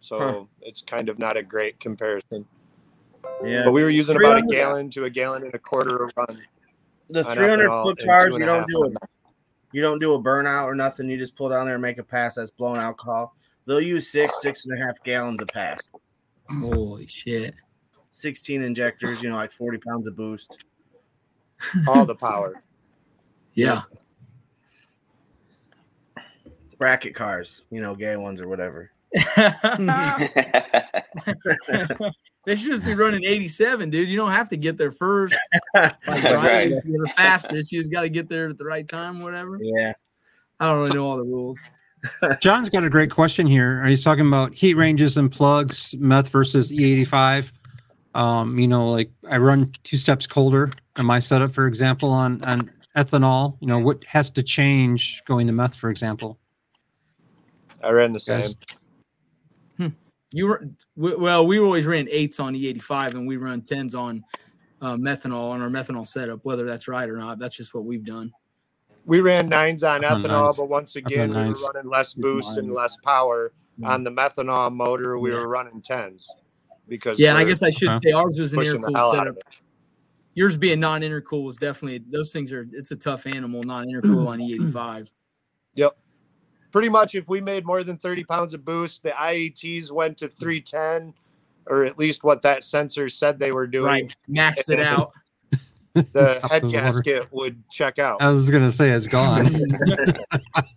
[0.00, 0.44] So Huh.
[0.62, 2.46] it's kind of not a great comparison.
[3.44, 3.64] Yeah.
[3.64, 6.40] But we were using about a gallon to a gallon and a quarter a run.
[7.10, 8.90] The on 300 ethanol flip and cars, you don't do a
[9.72, 11.10] you don't do a burnout or nothing.
[11.10, 13.34] You just pull down there and make a pass that's blown alcohol.
[13.66, 15.88] They'll use six, six and a half gallons a pass.
[16.48, 17.54] Holy shit.
[18.12, 20.64] 16 injectors, you know, like 40 pounds of boost.
[21.88, 22.62] all the power.
[23.56, 23.82] Yeah.
[26.76, 28.90] Bracket cars, you know, gay ones or whatever.
[32.46, 34.08] they should just be running 87, dude.
[34.08, 35.34] You don't have to get there first.
[35.74, 36.68] Like, That's right.
[36.68, 37.72] You're the fastest.
[37.72, 39.58] You just got to get there at the right time, whatever.
[39.60, 39.92] Yeah.
[40.60, 41.68] I don't really know all the rules.
[42.40, 43.84] John's got a great question here.
[43.86, 47.50] He's talking about heat ranges and plugs, meth versus E85.
[48.14, 52.42] Um, you know, like I run two steps colder in my setup, for example, on
[52.44, 53.56] on ethanol.
[53.60, 56.38] You know, what has to change going to meth, for example?
[57.82, 58.42] I ran the same.
[60.34, 60.38] Guys.
[60.38, 61.46] You were well.
[61.46, 64.24] We always ran eights on E85, and we run tens on
[64.82, 66.40] uh, methanol on our methanol setup.
[66.44, 68.32] Whether that's right or not, that's just what we've done.
[69.06, 70.56] We ran nines on On ethanol, nines.
[70.56, 73.88] but once again, we were running less boost and less power Mm.
[73.88, 75.18] on the methanol motor.
[75.18, 75.40] We Yeah.
[75.40, 76.32] were running tens
[76.88, 78.10] because Yeah, I guess I should Okay.
[78.10, 79.36] say ours was an pushing air the cooled hell out setup.
[80.34, 82.64] Yours being non intercool was definitely those things are.
[82.72, 85.10] It's a tough animal, non intercool on E E85.
[85.74, 85.96] Yep.
[86.74, 90.26] Pretty much, if we made more than 30 pounds of boost, the IATs went to
[90.26, 91.14] 310,
[91.66, 93.84] or at least what that sensor said they were doing.
[93.84, 95.12] Right, maxed it out.
[95.94, 97.00] The head of the water.
[97.00, 98.20] gasket would check out.
[98.20, 99.46] I was gonna say it's gone.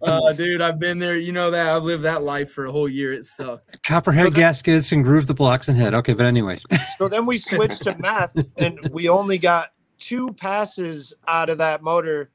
[0.03, 1.17] Uh, dude, I've been there.
[1.17, 3.11] You know that I've lived that life for a whole year.
[3.11, 3.83] It sucked.
[3.83, 5.93] Copperhead gaskets and groove the blocks and head.
[5.95, 6.63] Okay, but anyways,
[6.97, 11.81] So then we switched to meth, and we only got two passes out of that
[11.81, 12.29] motor.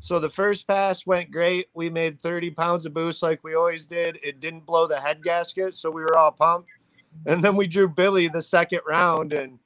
[0.00, 1.68] So the first pass went great.
[1.74, 4.18] We made 30 pounds of boost like we always did.
[4.22, 6.68] It didn't blow the head gasket, so we were all pumped.
[7.24, 9.58] And then we drew Billy the second round, and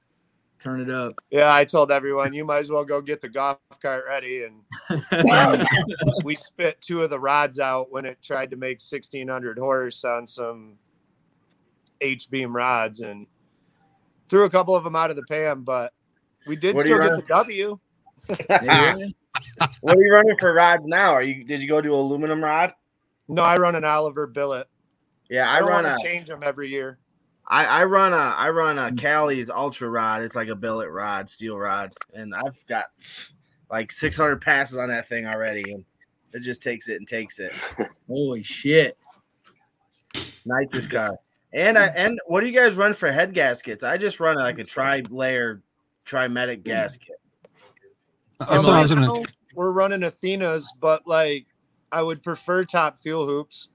[0.60, 1.14] Turn it up.
[1.30, 4.44] yeah, I told everyone you might as well go get the golf cart ready.
[4.44, 4.62] And
[6.24, 10.26] we spit two of the rods out when it tried to make 1600 horse on
[10.26, 10.74] some
[12.00, 13.26] H beam rods and
[14.28, 15.92] threw a couple of them out of the pan, but
[16.46, 17.78] we did What still get the W.
[18.48, 18.96] Yeah.
[19.80, 21.10] What are you running for rods now?
[21.10, 22.74] Are you did you go to aluminum rod?
[23.28, 24.68] No, I run an Oliver billet.
[25.28, 26.98] Yeah, I, I, run a change them every year.
[27.46, 28.96] I, I run a I run a mm.
[28.96, 30.22] Callies ultra rod.
[30.22, 32.86] It's like a billet rod, steel rod, and I've got
[33.70, 35.84] like 600 passes on that thing already, and
[36.32, 37.52] it just takes it and takes it.
[38.08, 38.96] Holy shit.
[40.44, 41.18] Nice this car.
[41.52, 43.84] And I and what do you guys run for head gaskets?
[43.84, 45.62] I just run like a tri-layer
[46.04, 46.64] trimetic mm.
[46.64, 47.19] gasket.
[48.48, 49.22] That's what I was gonna.
[49.54, 51.46] We're running Athena's, but like
[51.92, 53.68] I would prefer top fuel hoops.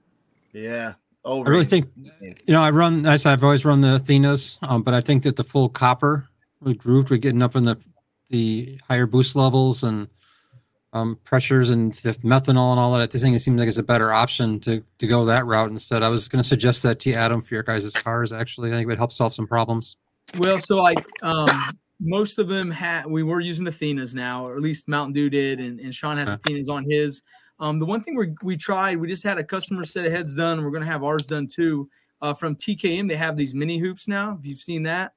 [0.52, 0.94] Yeah.
[1.24, 1.88] Oh, I really think
[2.20, 3.06] you know I run.
[3.06, 6.28] I said I've always run the Athenas, um, but I think that the full copper
[6.60, 7.76] with grooved, we're getting up in the
[8.30, 10.08] the higher boost levels and
[10.92, 13.10] um, pressures and the methanol and all that.
[13.10, 16.02] This thing it seems like it's a better option to to go that route instead.
[16.02, 18.32] I was going to suggest that to you, Adam for your guys' cars.
[18.32, 19.96] Actually, I think it would help solve some problems.
[20.38, 21.48] Well, so like um,
[22.00, 25.60] most of them had we were using Athenas now, or at least Mountain Dew did,
[25.60, 26.40] and, and Sean has Okay.
[26.44, 27.22] Athenas on his.
[27.58, 30.36] Um, the one thing we we tried, we just had a customer set of heads
[30.36, 30.62] done.
[30.62, 31.88] We're gonna have ours done too.
[32.20, 34.36] Uh, from TKM, they have these mini hoops now.
[34.38, 35.12] If you've seen that,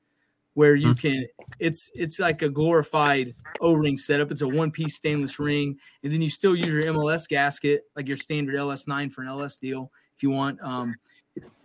[0.54, 1.26] where you can,
[1.60, 4.32] it's it's like a glorified O-ring setup.
[4.32, 8.18] It's a one-piece stainless ring, and then you still use your MLS gasket, like your
[8.18, 10.62] standard LS9 for an LS deal, if you want.
[10.62, 10.96] Um,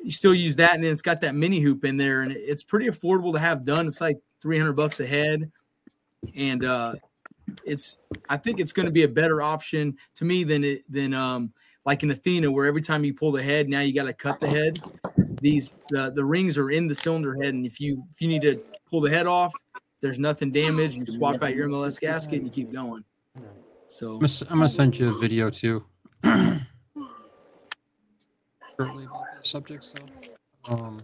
[0.03, 2.63] you still use that, and then it's got that mini hoop in there, and it's
[2.63, 3.87] pretty affordable to have done.
[3.87, 5.51] It's like 300 bucks a head,
[6.37, 6.93] and uh,
[7.65, 7.97] it's
[8.29, 11.55] I think it's going to be a better option to me than it than um
[11.87, 14.41] like an Athena, where every time you pull the head, now you got to cut
[14.41, 14.83] the head.
[15.41, 18.43] These the the rings are in the cylinder head, and if you if you need
[18.43, 19.55] to pull the head off,
[20.03, 20.99] there's nothing damaged.
[20.99, 23.03] You swap out your MLS gasket, and you keep going.
[23.89, 25.87] So I'm gonna, send you a video too.
[26.25, 26.61] Shortly
[29.05, 29.97] about this subject, so.
[30.67, 31.01] Um,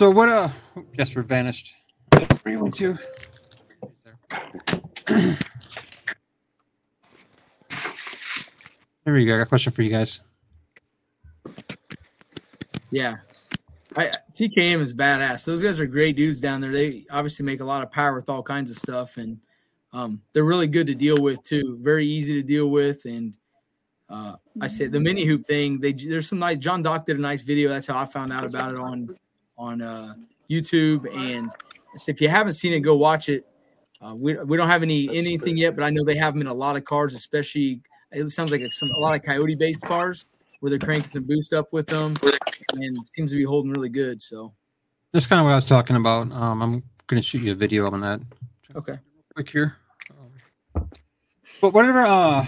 [0.00, 0.30] so what?
[0.30, 0.48] Uh,
[0.96, 1.74] Jasper vanished.
[2.42, 2.96] Where you went to?
[9.04, 9.34] We go.
[9.34, 10.22] I got a question for you guys.
[12.90, 13.18] Yeah.
[13.94, 15.44] I, TKM is badass.
[15.44, 16.72] Those guys are great dudes down there.
[16.72, 19.38] They obviously make a lot of power with all kinds of stuff, and
[19.92, 21.76] um, they're really good to deal with too.
[21.82, 23.36] Very easy to deal with, and
[24.08, 25.78] uh, I said the mini hoop thing.
[25.78, 26.56] They there's some nice.
[26.56, 27.68] John Doc did a nice video.
[27.68, 29.14] That's how I found out about it on
[29.60, 30.14] on uh,
[30.48, 31.06] YouTube.
[31.14, 31.50] And
[31.96, 33.46] so if you haven't seen it, go watch it.
[34.00, 36.46] Uh, we, we don't have any anything yet, but I know they have them in
[36.46, 37.82] a lot of cars, especially
[38.12, 40.24] it sounds like some, a lot of coyote based cars
[40.60, 42.16] where they're cranking some boost up with them
[42.72, 44.22] and seems to be holding really good.
[44.22, 44.54] So
[45.12, 46.32] that's kind of what I was talking about.
[46.32, 48.20] Um, I'm going to shoot you a video on that.
[48.74, 48.98] Okay.
[49.34, 49.76] Quick here.
[51.60, 52.44] But whatever, uh,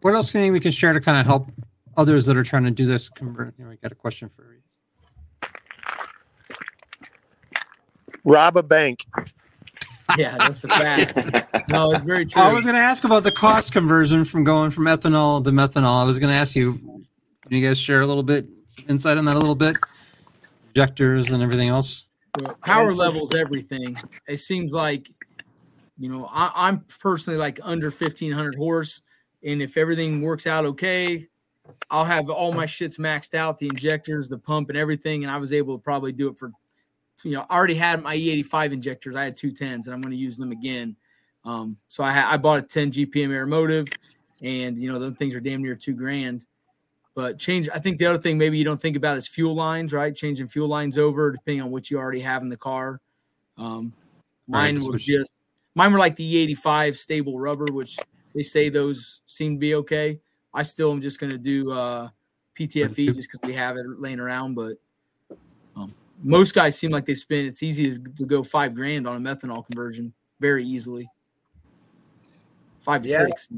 [0.00, 1.50] what else can we can share to kind of help
[1.96, 3.10] others that are trying to do this?
[3.10, 3.54] Convert.
[3.58, 4.60] You know, we got a question for you.
[8.24, 9.06] Rob a bank.
[10.18, 11.68] Yeah, that's a fact.
[11.70, 12.40] no, it's very true.
[12.40, 16.02] I was going to ask about the cost conversion from going from ethanol to methanol.
[16.02, 18.46] I was going to ask you, can you guys share a little bit
[18.88, 19.74] insight on that a little bit?
[20.68, 22.08] Injectors and everything else.
[22.38, 23.96] Well, power levels, everything.
[24.28, 25.10] It seems like,
[25.98, 29.02] you know, I, am personally like under 1500 horse,
[29.42, 31.26] and if everything works out okay,
[31.90, 35.38] I'll have all my shits maxed out, the injectors, the pump, and everything, and I
[35.38, 36.52] was able to probably do it for
[37.22, 39.16] you know, I already had my E85 injectors.
[39.16, 40.96] I had two tens, and I'm going to use them again.
[41.44, 43.92] Um, so I, ha- I bought a 10 GPM Aeromotive
[44.42, 46.44] and you know, those things are damn near two grand.
[47.14, 49.92] But change, I think the other thing maybe you don't think about is fuel lines,
[49.92, 50.14] right?
[50.14, 53.00] Changing fuel lines over depending on what you already have in the car.
[53.56, 53.92] Um,
[54.48, 55.40] mine right, was just
[55.74, 57.96] mine were like the E85 stable rubber, which
[58.34, 60.18] they say those seem to be okay.
[60.52, 62.08] I still am just going to do uh,
[62.58, 64.74] PTFE just because we have it laying around, but
[66.22, 67.46] most guys seem like they spend.
[67.46, 71.08] It's easy to go five grand on a methanol conversion very easily.
[72.80, 73.26] Five to yeah.
[73.26, 73.48] six.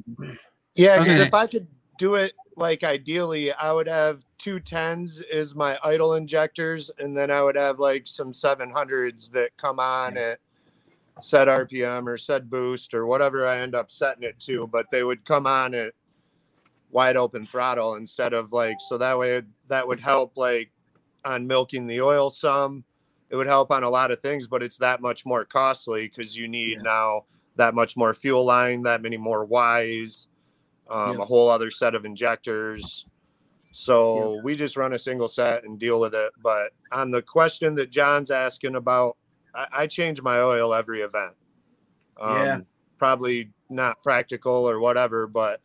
[0.75, 1.67] Yeah, because if I could
[1.99, 7.31] do it like ideally, I would have two tens is my idle injectors, and then
[7.31, 10.39] I would have like some seven hundreds that come on at
[11.21, 15.03] set RPM or set boost or whatever I end up setting it to, but they
[15.03, 15.95] would come on at
[16.91, 20.71] wide open throttle instead of like so that way that would help like
[21.27, 22.85] on milking the oil some.
[23.29, 26.37] It would help on a lot of things, but it's that much more costly because
[26.37, 26.83] you need yeah.
[26.83, 27.25] now
[27.57, 29.45] that much more fuel line, that many more
[29.83, 30.29] Ys,
[30.89, 33.05] um, a whole other set of injectors.
[33.73, 34.43] So yeah.
[34.43, 36.31] we just run a single set and deal with it.
[36.41, 39.17] But on the question that John's asking about,
[39.55, 41.35] I, I change my oil every event.
[42.21, 42.61] Um, yeah.
[42.99, 45.61] Probably not practical or whatever, but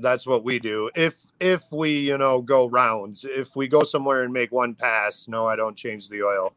[0.00, 0.90] that's what we do.
[0.94, 5.28] If if we you know go rounds, if we go somewhere and make one pass,
[5.28, 6.52] no, I don't change the oil.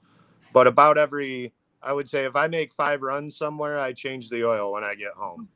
[0.54, 4.46] But about every, I would say, if I make five runs somewhere, I change the
[4.46, 5.48] oil when I get home.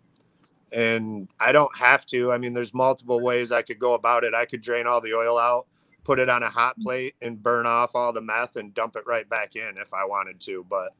[0.71, 2.31] And I don't have to.
[2.31, 4.33] I mean, there's multiple ways I could go about it.
[4.33, 5.67] I could drain all the oil out,
[6.03, 9.03] put it on a hot plate, and burn off all the meth and dump it
[9.05, 10.65] right back in if I wanted to.
[10.69, 10.93] But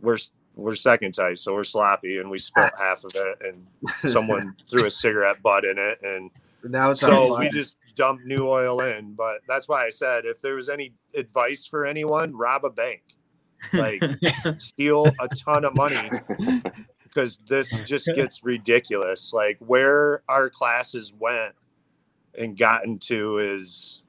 [0.00, 0.18] we're
[0.56, 4.86] we're second tight, so we're sloppy, and we spilled half of it, and someone threw
[4.86, 6.30] a cigarette butt in it, and
[6.64, 9.14] now it's so we just dumped new oil in.
[9.14, 13.02] But that's why I said if there was any advice for anyone, rob a bank,
[13.72, 14.02] like
[14.58, 16.10] steal a ton of money,
[17.02, 19.32] because this just gets ridiculous.
[19.32, 21.54] Like where our classes went
[22.38, 24.02] and gotten to is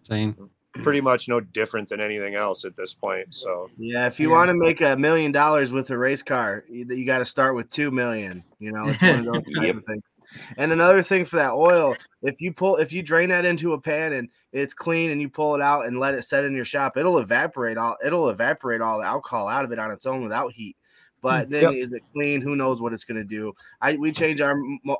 [0.00, 0.36] insane
[0.72, 3.34] pretty much no different than anything else at this point.
[3.34, 4.36] So yeah, if you yeah.
[4.36, 7.54] want to make a million dollars with a race car, you, you got to start
[7.54, 8.44] with two million.
[8.58, 10.16] You know, it's one of those type of things.
[10.56, 13.80] And another thing for that oil, if you pull, if you drain that into a
[13.80, 16.64] pan and it's clean, and you pull it out and let it set in your
[16.64, 17.96] shop, it'll evaporate all.
[18.04, 20.76] It'll evaporate all the alcohol out of it on its own without heat.
[21.22, 21.74] But mm, then, yep.
[21.74, 22.40] is it clean?
[22.40, 23.54] Who knows what it's going to do?
[23.80, 24.56] I we change our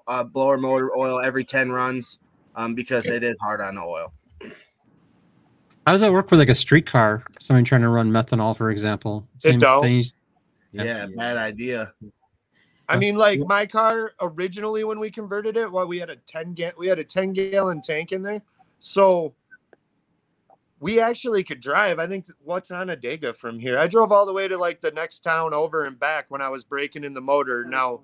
[0.07, 2.18] uh, blower motor oil every ten runs
[2.57, 4.12] um, because it is hard on the oil.
[5.91, 7.24] How does that work with like a streetcar?
[7.41, 9.26] Somebody trying to run methanol, for example.
[9.38, 10.14] Same things.
[10.70, 11.93] Yeah, yeah, bad idea.
[12.88, 16.55] I mean, like my car originally when we converted it, well, we had a 10
[16.55, 18.41] ga- we had a 10 gallon tank in there.
[18.78, 19.34] So
[20.78, 21.99] we actually could drive.
[21.99, 23.76] I think what's Onondaga from here.
[23.76, 26.51] I drove all the way to like the next town over and back when I
[26.51, 27.64] was breaking in the motor.
[27.64, 28.03] Now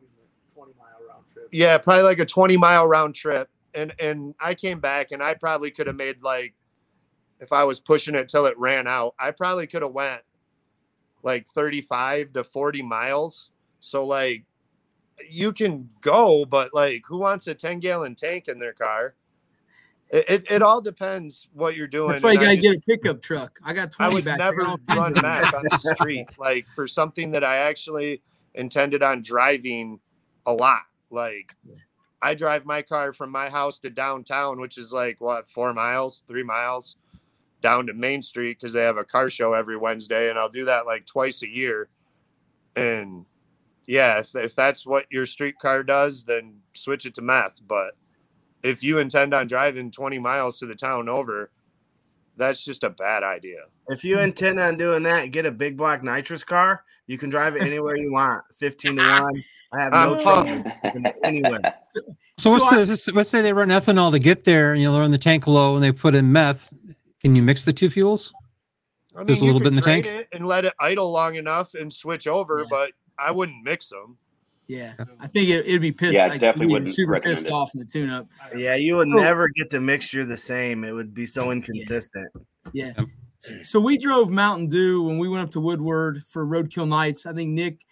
[0.52, 1.48] 20 mile round trip.
[1.52, 3.48] Yeah, probably like a 20 mile round trip.
[3.74, 6.52] And and I came back and I probably could have made like
[7.40, 10.22] if I was pushing it till it ran out, I probably could have went
[11.22, 13.50] like 35 to 40 miles.
[13.80, 14.44] So like
[15.28, 19.14] you can go, but like who wants a 10 gallon tank in their car?
[20.08, 22.10] It, it, it all depends what you're doing.
[22.10, 23.58] That's why you gotta get a pickup truck.
[23.64, 24.62] I got 20 I would never
[24.94, 28.22] run back on the street like for something that I actually
[28.54, 29.98] intended on driving
[30.46, 30.82] a lot.
[31.10, 31.54] Like
[32.22, 36.22] I drive my car from my house to downtown, which is like what four miles,
[36.28, 36.96] three miles
[37.62, 40.64] down to Main Street because they have a car show every Wednesday, and I'll do
[40.66, 41.88] that like twice a year.
[42.76, 43.24] And
[43.86, 47.60] yeah, if, if that's what your street car does, then switch it to meth.
[47.66, 47.92] But
[48.62, 51.50] if you intend on driving 20 miles to the town over,
[52.36, 53.60] that's just a bad idea.
[53.88, 56.82] If you intend on doing that, get a big black nitrous car.
[57.06, 58.42] You can drive it anywhere you want.
[58.58, 59.44] 15 to 1.
[59.72, 60.64] I have no trouble
[61.24, 61.60] anywhere.
[61.86, 62.00] So,
[62.36, 64.90] So what's I- the, just- let's say they run ethanol to get there, and you
[64.90, 66.74] run the tank low, and they put in meth.
[67.26, 68.32] Can you mix the two fuels?
[69.16, 70.06] I There's a little bit in the tank?
[70.06, 72.66] it and let it idle long enough and switch over, Yeah.
[72.70, 74.16] but I wouldn't mix them.
[74.68, 76.12] Yeah, I think it, it'd be pissed.
[76.14, 77.52] Yeah, like, definitely you'd be wouldn't super pissed it.
[77.52, 78.28] off in the tune-up.
[78.56, 79.16] Yeah, you would Oh.
[79.16, 80.84] never get the mixture the same.
[80.84, 82.28] It would be so inconsistent.
[82.72, 82.92] Yeah.
[82.96, 83.06] Yep.
[83.64, 87.26] So we drove Mountain Dew when we went up to Woodward for Roadkill Nights.
[87.26, 87.84] I think Nick,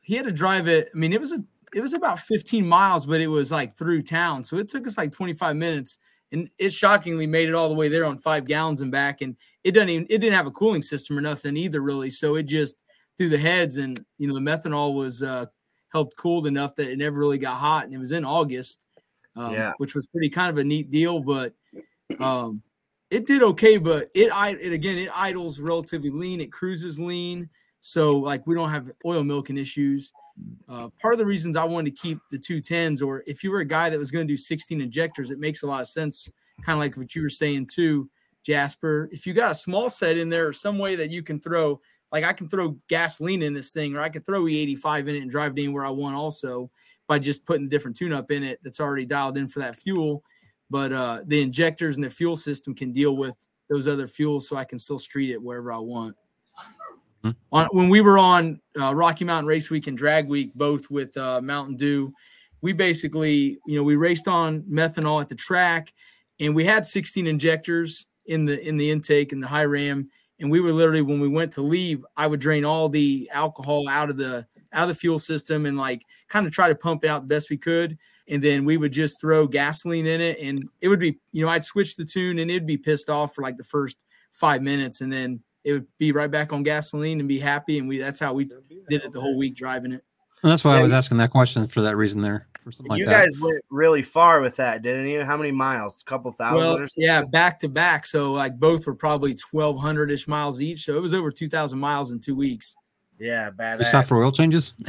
[0.00, 0.88] he had to drive it.
[0.94, 4.00] I mean, it was a it was about 15 miles, but it was like through
[4.02, 4.44] town.
[4.44, 5.98] So it took us like 25 minutes.
[6.32, 9.20] And it shockingly made it all the way there on five gallons and back.
[9.20, 12.10] And it doesn't even it didn't have a cooling system or nothing either, really.
[12.10, 12.78] So it just
[13.18, 15.46] through the heads and you know the methanol was uh
[15.92, 17.84] helped cooled enough that it never really got hot.
[17.84, 18.78] And it was in August.
[19.36, 19.72] Um, Yeah.
[19.78, 21.54] which was pretty kind of a neat deal, but
[22.18, 22.62] um
[23.10, 27.48] it did okay, but it I it again it idles relatively lean, it cruises lean,
[27.80, 30.12] so like we don't have oil milking issues.
[30.68, 33.50] Uh, part of the reasons I wanted to keep the two tens, or if you
[33.50, 35.88] were a guy that was going to do 16 injectors, it makes a lot of
[35.88, 36.30] sense.
[36.62, 38.08] Kind of like what you were saying too,
[38.44, 39.08] Jasper.
[39.12, 41.80] If you got a small set in there, or some way that you can throw,
[42.12, 45.22] like I can throw gasoline in this thing, or I could throw E85 in it
[45.22, 46.70] and drive it anywhere I want, also
[47.08, 49.76] by just putting a different tune up in it that's already dialed in for that
[49.76, 50.22] fuel
[50.70, 53.36] but uh, the injectors and the fuel system can deal with
[53.68, 56.16] those other fuels, so I can still street it wherever I want.
[57.22, 57.30] Hmm.
[57.52, 61.16] On, when we were on uh, Rocky Mountain Race Week and Drag Week, both with
[61.16, 62.12] uh, Mountain Dew,
[62.62, 65.92] we basically, you know, we raced on methanol at the track,
[66.38, 70.08] and we had 16 injectors in the in the intake and the high ram,
[70.38, 73.88] and we were literally when we went to leave, I would drain all the alcohol
[73.88, 77.04] out of the out of the fuel system and like kind of try to pump
[77.04, 77.98] it out the best we could
[78.28, 81.50] and then we would just throw gasoline in it and it would be you know
[81.50, 83.96] i'd switch the tune and it'd be pissed off for like the first
[84.32, 87.88] five minutes and then it would be right back on gasoline and be happy and
[87.88, 90.04] we that's how we did it the whole week driving it
[90.42, 92.98] And that's why I was asking that question for that reason there, for something like
[92.98, 93.12] you that.
[93.12, 95.22] guys went really far with that, didn't you?
[95.22, 96.02] How many miles?
[96.02, 97.04] A couple thousand well or something?
[97.04, 101.12] yeah back to back so like both were probably 1200ish miles each so it was
[101.14, 102.74] over 2000 miles in two weeks
[103.18, 103.80] Yeah, bad.
[103.80, 104.74] Just not for oil changes.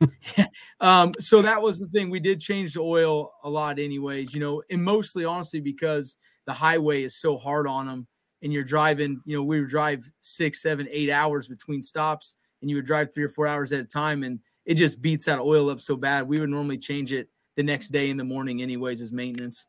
[0.78, 2.10] Um, so that was the thing.
[2.10, 6.52] We did change the oil a lot, anyways, you know, and mostly honestly because the
[6.52, 8.06] highway is so hard on them
[8.46, 12.70] and you're driving, you know, we would drive six, seven, eight hours between stops and
[12.70, 15.40] you would drive three or four hours at a time and it just beats that
[15.40, 16.28] oil up so bad.
[16.28, 19.66] We would normally change it the next day in the morning, anyways, as maintenance.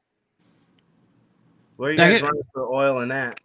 [1.78, 3.40] Where are you guys get- running for oil in that?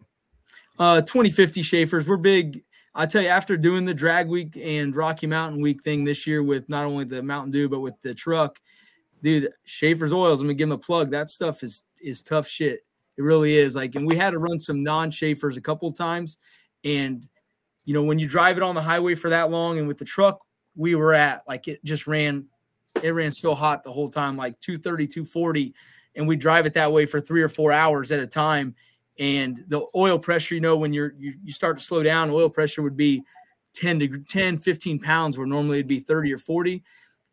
[0.78, 2.06] Uh, 2050 Schaeffer's.
[2.06, 2.62] We're big.
[2.94, 6.42] I tell you, after doing the drag week and Rocky Mountain week thing this year
[6.42, 8.58] with not only the Mountain Dew but with the truck,
[9.22, 10.42] dude, Schaeffer's oils.
[10.42, 11.10] I'm gonna give them a plug.
[11.10, 12.80] That stuff is is tough shit.
[13.16, 13.74] It really is.
[13.74, 16.38] Like, and we had to run some non Schaeffer's a couple of times,
[16.84, 17.26] and
[17.84, 20.04] you know when you drive it on the highway for that long, and with the
[20.04, 20.40] truck
[20.74, 22.46] we were at, like it just ran,
[23.02, 25.74] it ran so hot the whole time, like 230, 240,
[26.16, 28.74] and we drive it that way for three or four hours at a time
[29.18, 32.48] and the oil pressure you know when you're you, you start to slow down oil
[32.48, 33.22] pressure would be
[33.74, 36.82] 10 to 10 15 pounds where normally it'd be 30 or 40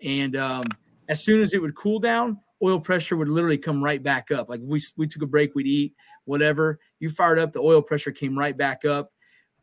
[0.03, 0.65] and um,
[1.07, 4.49] as soon as it would cool down oil pressure would literally come right back up
[4.49, 5.93] like if we, we took a break we'd eat
[6.25, 9.11] whatever you fired up the oil pressure came right back up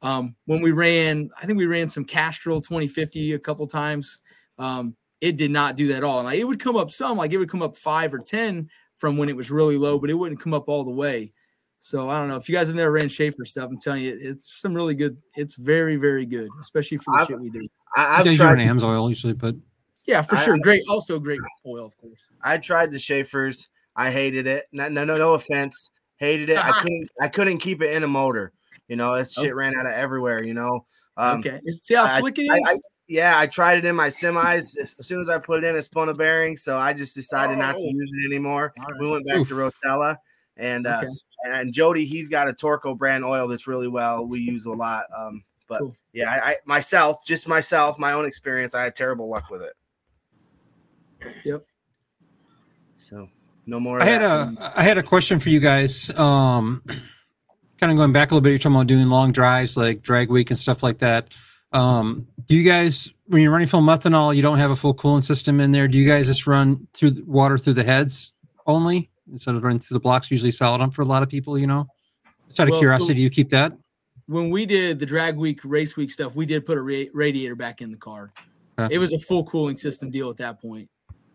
[0.02, 4.18] um, when we ran i think we ran some castrol 2050 a couple times
[4.58, 7.32] um, it did not do that at all like it would come up some like
[7.32, 10.14] it would come up five or ten from when it was really low but it
[10.14, 11.32] wouldn't come up all the way
[11.78, 13.68] so I don't know if you guys have never ran Schaeffer stuff.
[13.70, 15.18] I'm telling you, it's some really good.
[15.36, 17.68] It's very, very good, especially for the I've- shit we do.
[17.96, 18.54] I, I I've you tried.
[18.54, 19.54] run AMS oil usually, but
[20.06, 20.58] Yeah, for I- sure.
[20.58, 20.82] Great.
[20.88, 22.20] Also great oil, of course.
[22.42, 23.68] I tried the Schaeffer's.
[23.96, 24.66] I hated it.
[24.72, 25.90] No, no, no, no offense.
[26.18, 26.58] Hated it.
[26.58, 27.08] I couldn't.
[27.20, 28.52] I couldn't keep it in a motor.
[28.88, 30.42] You know, that shit ran out of everywhere.
[30.44, 30.84] You know.
[31.16, 31.60] Um, okay.
[31.68, 32.78] See how I- slick it I- I-
[33.08, 34.76] yeah, I tried it in my semis.
[34.76, 36.56] As soon as I put it in, it spun a bearing.
[36.56, 37.90] So I just decided not to Oh.
[37.90, 38.74] use it anymore.
[38.76, 38.88] Right.
[39.00, 39.48] We went back Oof.
[39.48, 40.16] to Rotella,
[40.56, 41.08] and uh, Okay.
[41.44, 44.26] and Jody, he's got a Torco brand oil that's really well.
[44.26, 45.04] We use a lot.
[45.16, 45.94] Um, but Cool.
[46.12, 49.72] yeah, I, I myself, just myself, my own experience, I had terrible luck with it.
[51.44, 51.64] Yep.
[52.96, 53.28] So
[53.66, 54.02] no more.
[54.02, 54.70] I had that a from me.
[54.76, 56.10] I had a question for you guys.
[56.18, 56.82] Um,
[57.78, 60.30] kind of going back a little bit, you're talking about doing long drives like drag
[60.30, 61.34] week and stuff like that.
[61.72, 65.20] Um, do you guys, when you're running full methanol, you don't have a full cooling
[65.22, 65.88] system in there?
[65.88, 68.34] Do you guys just run through the water through the heads
[68.66, 70.30] only instead of running through the blocks?
[70.30, 71.86] Usually solid them for a lot of people, you know.
[72.46, 73.72] Just out of Well, so- curiosity, do you keep that?
[74.28, 77.54] when we did the drag week, race week stuff, we did put a ra- radiator
[77.54, 78.32] back in the car.
[78.76, 78.94] Okay.
[78.96, 80.88] It was a full cooling system deal at that point,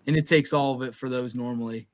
[0.08, 1.88] and it takes all of it for those normally.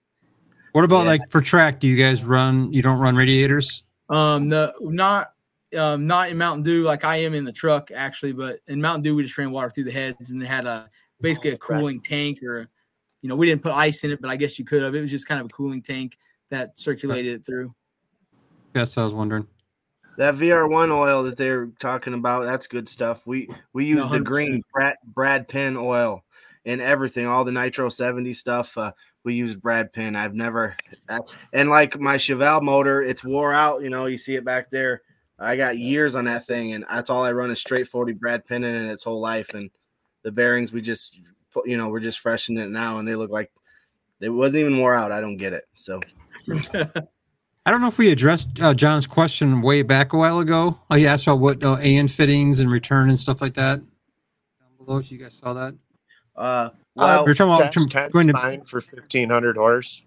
[0.73, 1.11] What about Yeah.
[1.11, 1.79] like for track?
[1.79, 2.71] Do you guys run?
[2.71, 3.83] You don't run radiators?
[4.09, 5.33] Um, the not
[5.77, 9.03] um, not in Mountain Dew like I am in the truck actually, but in Mountain
[9.03, 10.89] Dew we just ran water through the heads and they had a
[11.19, 12.69] basically a cooling tank or
[13.21, 14.95] you know we didn't put ice in it, but I guess you could have.
[14.95, 16.17] It was just kind of a cooling tank
[16.51, 17.73] that circulated it through.
[18.75, 19.47] Yes, I was wondering.
[20.17, 23.27] That VR1 oil that they're talking about, that's good stuff.
[23.27, 26.23] We we use No, the green Brad, Brad Penn oil
[26.67, 28.77] and everything, all the Nitro 70 stuff.
[28.77, 28.91] Uh,
[29.23, 30.15] we use Brad Penn.
[30.15, 30.75] I've never,
[31.53, 33.81] and like my Chevelle motor, it's wore out.
[33.81, 35.01] You know, you see it back there.
[35.39, 38.45] I got years on that thing, and that's all I run is straight 40 Brad
[38.45, 39.53] Penn in it its whole life.
[39.53, 39.69] And
[40.23, 41.17] the bearings, we just,
[41.53, 43.51] put, you know, we're just freshening it now, and they look like
[44.19, 45.11] it wasn't even wore out.
[45.11, 45.65] I don't get it.
[45.73, 46.01] So
[46.73, 50.77] I don't know if we addressed uh, John's question way back a while ago.
[50.89, 53.77] Oh, he asked about what uh, AN fittings and return and stuff like that.
[53.79, 55.75] Down below, you guys saw that.
[56.37, 59.57] Uh, Well, well, we're talking about Ten's- tr- ten's going to fine for fifteen hundred
[59.57, 60.01] horse.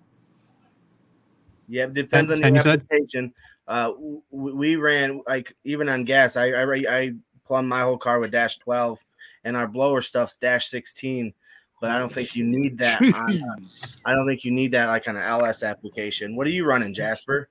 [1.68, 2.80] Yeah, it depends on Ten, the you said?
[2.80, 3.32] application.
[3.68, 6.36] Uh, w- we ran like even on gas.
[6.36, 7.12] I I, re- I
[7.46, 9.04] plumbed my whole car with dash twelve,
[9.44, 11.32] and our blower stuff's dash sixteen.
[11.80, 13.00] But I don't think you need that.
[13.00, 13.56] On, uh,
[14.04, 16.36] I don't think you need that like on an LS application.
[16.36, 17.48] What are you running, Jasper?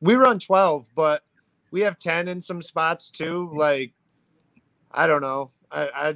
[0.00, 1.22] We run twelve, but
[1.70, 3.50] we have ten in some spots too.
[3.54, 3.92] Like,
[4.90, 5.50] I don't know.
[5.70, 6.14] I, I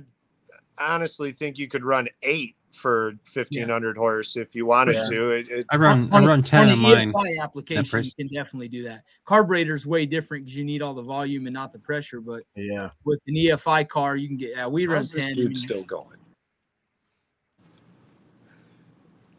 [0.81, 5.09] honestly think you could run eight for fifteen hundred horse if you wanted Yeah.
[5.11, 5.31] to.
[5.31, 7.13] It, it, I run I run ten on on mine.
[7.13, 9.03] EFI application, you can definitely do that.
[9.25, 12.21] Carburetor's way different because you need all the volume and not the pressure.
[12.21, 14.53] But Yeah, with an EFI car, you can get.
[14.57, 15.37] Yeah, we run how's this ten.
[15.37, 16.07] dude still going?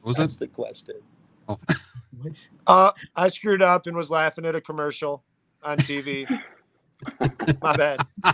[0.02, 0.50] What was That's that?
[0.50, 0.96] the question.
[1.48, 1.60] Oh.
[2.68, 5.24] Uh, I screwed up and was laughing at a commercial
[5.64, 6.28] on TV.
[7.62, 7.99] My bad.
[8.24, 8.34] I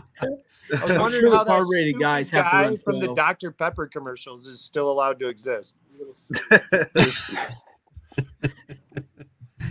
[0.69, 3.51] was wondering sure how that carbureted stupid guys have to guy run from the Dr.
[3.51, 5.77] Pepper commercials is still allowed to exist.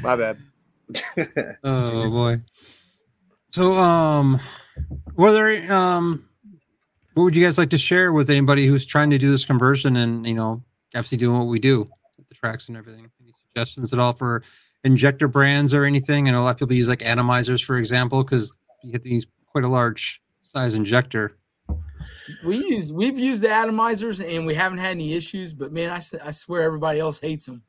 [0.02, 0.38] My bad.
[1.64, 2.40] Oh boy.
[3.50, 4.38] So um,
[5.16, 6.28] were there um,
[7.14, 9.96] what would you guys like to share with anybody who's trying to do this conversion
[9.96, 10.62] and you know
[10.94, 13.10] obviously doing what we do at the tracks and everything?
[13.20, 14.42] Any suggestions at all for
[14.84, 16.28] injector brands or anything?
[16.28, 18.56] I know a lot of people use like atomizers, for example, because
[18.86, 21.36] you have to use quite a large size injector.
[22.44, 25.54] We use we've used the atomizers and we haven't had any issues.
[25.54, 27.62] But man, I, I swear everybody else hates them.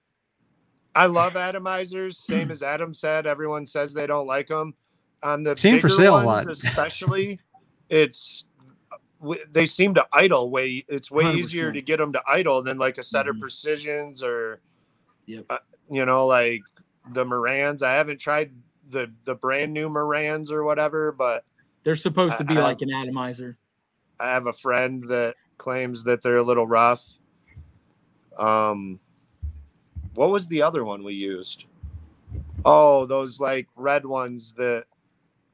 [0.95, 2.15] I love atomizers.
[2.15, 4.73] Same as Adam said, everyone says they don't like them.
[5.23, 6.47] On the Seen for bigger sale a ones lot.
[6.51, 7.39] especially,
[7.89, 8.45] it's
[9.51, 10.85] they seem to idle way.
[10.87, 11.73] It's way easier 100%.
[11.73, 13.39] to get them to idle than like a set of Mhm.
[13.39, 14.61] precisions or,
[15.25, 15.45] Yep.
[15.49, 15.57] uh,
[15.89, 16.61] you know, like
[17.13, 17.81] the Morans.
[17.81, 18.51] I haven't tried
[18.89, 21.43] the the brand new Morans or whatever, but
[21.83, 23.57] They're supposed to be I- I- like an atomizer.
[24.19, 27.03] I have a friend that claims that they're a little rough.
[28.37, 28.99] Um,
[30.15, 31.65] what was the other one we used?
[32.65, 34.85] Oh, those like red ones that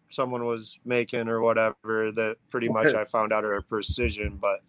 [0.09, 2.11] someone was making or whatever.
[2.11, 4.61] That pretty much I found out are a precision, but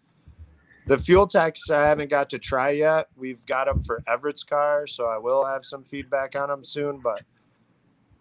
[0.87, 3.07] the fuel techs I haven't got to try yet.
[3.15, 6.99] We've got them for Everett's car, so I will have some feedback on them soon.
[6.99, 7.23] But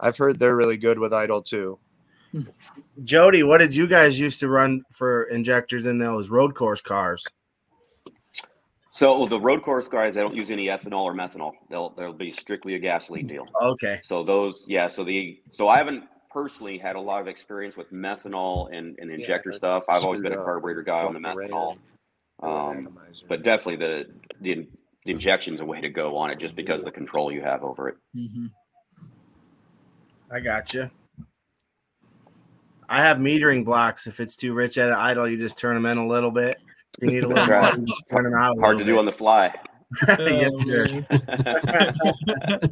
[0.00, 1.78] I've heard they're really good with idle too.
[3.02, 7.26] Jody, what did you guys used to run for injectors in those road course cars?
[8.92, 11.52] So the road course guys, they don't use any ethanol or methanol.
[11.68, 13.46] They'll they'll be strictly a gasoline deal.
[13.60, 14.86] Okay, So those, yeah.
[14.86, 19.10] So the so I haven't personally had a lot of experience with methanol and, and
[19.10, 19.84] injector I stuff.
[19.88, 20.44] I've always been a screwed up.
[20.46, 21.76] carburetor guy on the methanol.
[22.42, 24.06] Um, but definitely the
[24.40, 24.68] the,
[25.04, 27.64] the injection's a way to go on it just because of the control you have
[27.64, 27.96] over it.
[28.16, 28.50] Mhm.
[30.32, 30.90] I got you.
[32.88, 34.06] I have metering blocks.
[34.06, 36.60] If it's too rich at an idle, you just turn them in a little bit.
[37.00, 37.76] You need a little, Right.
[37.76, 38.56] more, just turn them out.
[38.56, 39.54] A Hard to little do on the fly.
[40.18, 40.86] yes, Oh, sir.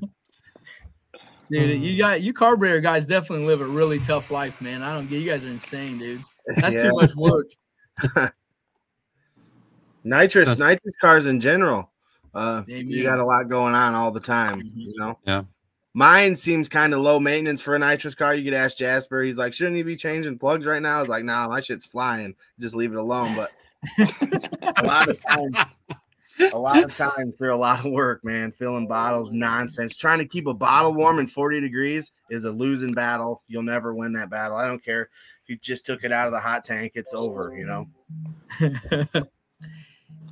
[1.50, 4.82] Dude, you got you carburetor guys definitely live a really tough life, man.
[4.82, 6.22] I don't get you guys are insane, dude.
[6.56, 6.84] That's Yeah.
[6.84, 7.46] too much work.
[10.04, 11.90] Nitrous, nitrous cars in general.
[12.34, 12.88] Uh, Amen.
[12.88, 14.62] you got a lot going on all the time.
[14.62, 14.72] Mhm.
[14.74, 15.18] You know.
[15.26, 15.42] Yeah.
[15.94, 18.34] Mine seems kind of low maintenance for a nitrous car.
[18.34, 19.22] You could ask Jasper.
[19.22, 20.98] He's like, shouldn't he be changing plugs right now?
[20.98, 22.34] I was like, nah, my shit's flying.
[22.58, 23.36] Just leave it alone.
[23.36, 23.50] But
[24.78, 25.58] a lot of times,
[26.50, 28.52] a lot of times they're a lot of work, man.
[28.52, 29.98] Filling bottles, nonsense.
[29.98, 33.42] Trying to keep a bottle warm in 40 degrees is a losing battle.
[33.46, 34.56] You'll never win that battle.
[34.56, 35.10] I don't care
[35.42, 39.22] if you just took it out of the hot tank, it's over, you know.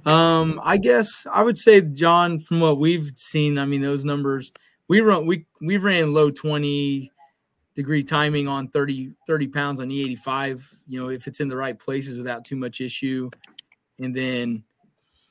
[0.10, 4.52] um, I guess I would say, John, from what we've seen, I mean, those numbers
[4.90, 7.10] we run we we ran low 20
[7.76, 11.78] degree timing on 30 30 pounds on E85, you know, if it's in the right
[11.78, 13.30] places without too much issue.
[14.00, 14.64] And then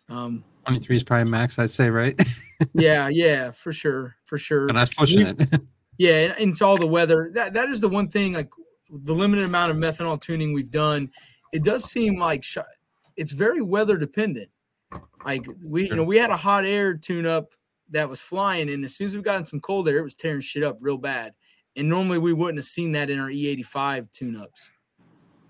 [0.07, 2.20] um 23 is probably max, I'd say, right?
[2.74, 4.70] yeah, yeah, for sure, for sure.
[4.70, 5.39] and I was pushing it.
[6.01, 7.30] Yeah, and, and it's all the weather.
[7.34, 8.32] That that is the one thing.
[8.32, 8.49] Like
[8.89, 11.12] the limited amount of methanol tuning we've done,
[11.51, 12.60] it does seem like sh-
[13.18, 14.49] it's very weather dependent.
[15.26, 17.51] Like we, you know, we had a hot air tune up
[17.92, 20.16] that was flying, and as soon as we got in some cold air, it was
[20.16, 21.34] tearing shit up real bad.
[21.76, 24.72] And normally we wouldn't have seen that in our E85 tune ups.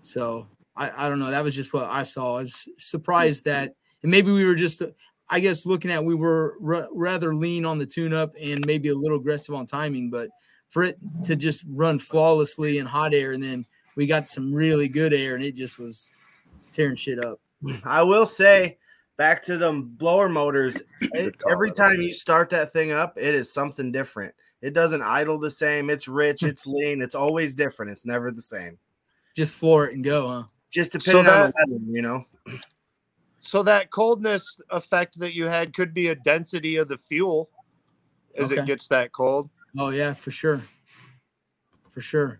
[0.01, 1.31] So I, I don't know.
[1.31, 2.37] That was just what I saw.
[2.37, 3.73] I was surprised that,
[4.03, 4.81] and maybe we were just,
[5.29, 8.89] I guess, looking at we were r- rather lean on the tune up and maybe
[8.89, 10.29] a little aggressive on timing, but
[10.69, 13.65] for it to just run flawlessly in hot air, and then
[13.95, 16.11] we got some really good air, and it just was
[16.71, 17.39] tearing shit up.
[17.83, 18.77] I will say,
[19.19, 23.51] back to the blower motors, it, every time you start that thing up, it is
[23.51, 24.33] something different.
[24.61, 25.89] It doesn't idle the same.
[25.89, 26.47] It's rich, hmm.
[26.47, 27.91] it's lean, it's always different.
[27.91, 28.77] It's never the same.
[29.35, 30.43] Just floor it and go, huh?
[30.71, 32.25] Just depending that, on the weather, you know.
[33.41, 37.49] So that coldness effect that you had could be a density of the fuel
[38.37, 38.61] as Okay.
[38.61, 39.49] it gets that cold.
[39.77, 40.63] Oh yeah, for sure,
[41.89, 42.39] for sure.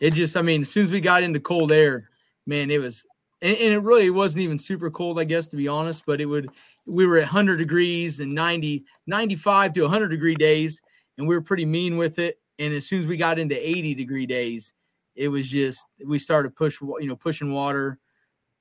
[0.00, 2.10] It just, I mean, as soon as we got into cold air,
[2.46, 3.06] man, it was,
[3.42, 6.04] and, and it really wasn't even super cold, I guess, to be honest.
[6.06, 6.50] But it would,
[6.86, 10.80] we were at 100 degrees and 90, 95 to 100 degree days,
[11.18, 12.38] and we were pretty mean with it.
[12.58, 14.72] And as soon as we got into 80 degree days,
[15.16, 17.98] it was just we started push, you know, pushing water,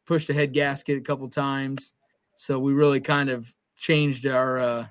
[0.05, 1.93] pushed the head gasket a couple times.
[2.35, 4.59] So we really kind of changed our.
[4.59, 4.85] uh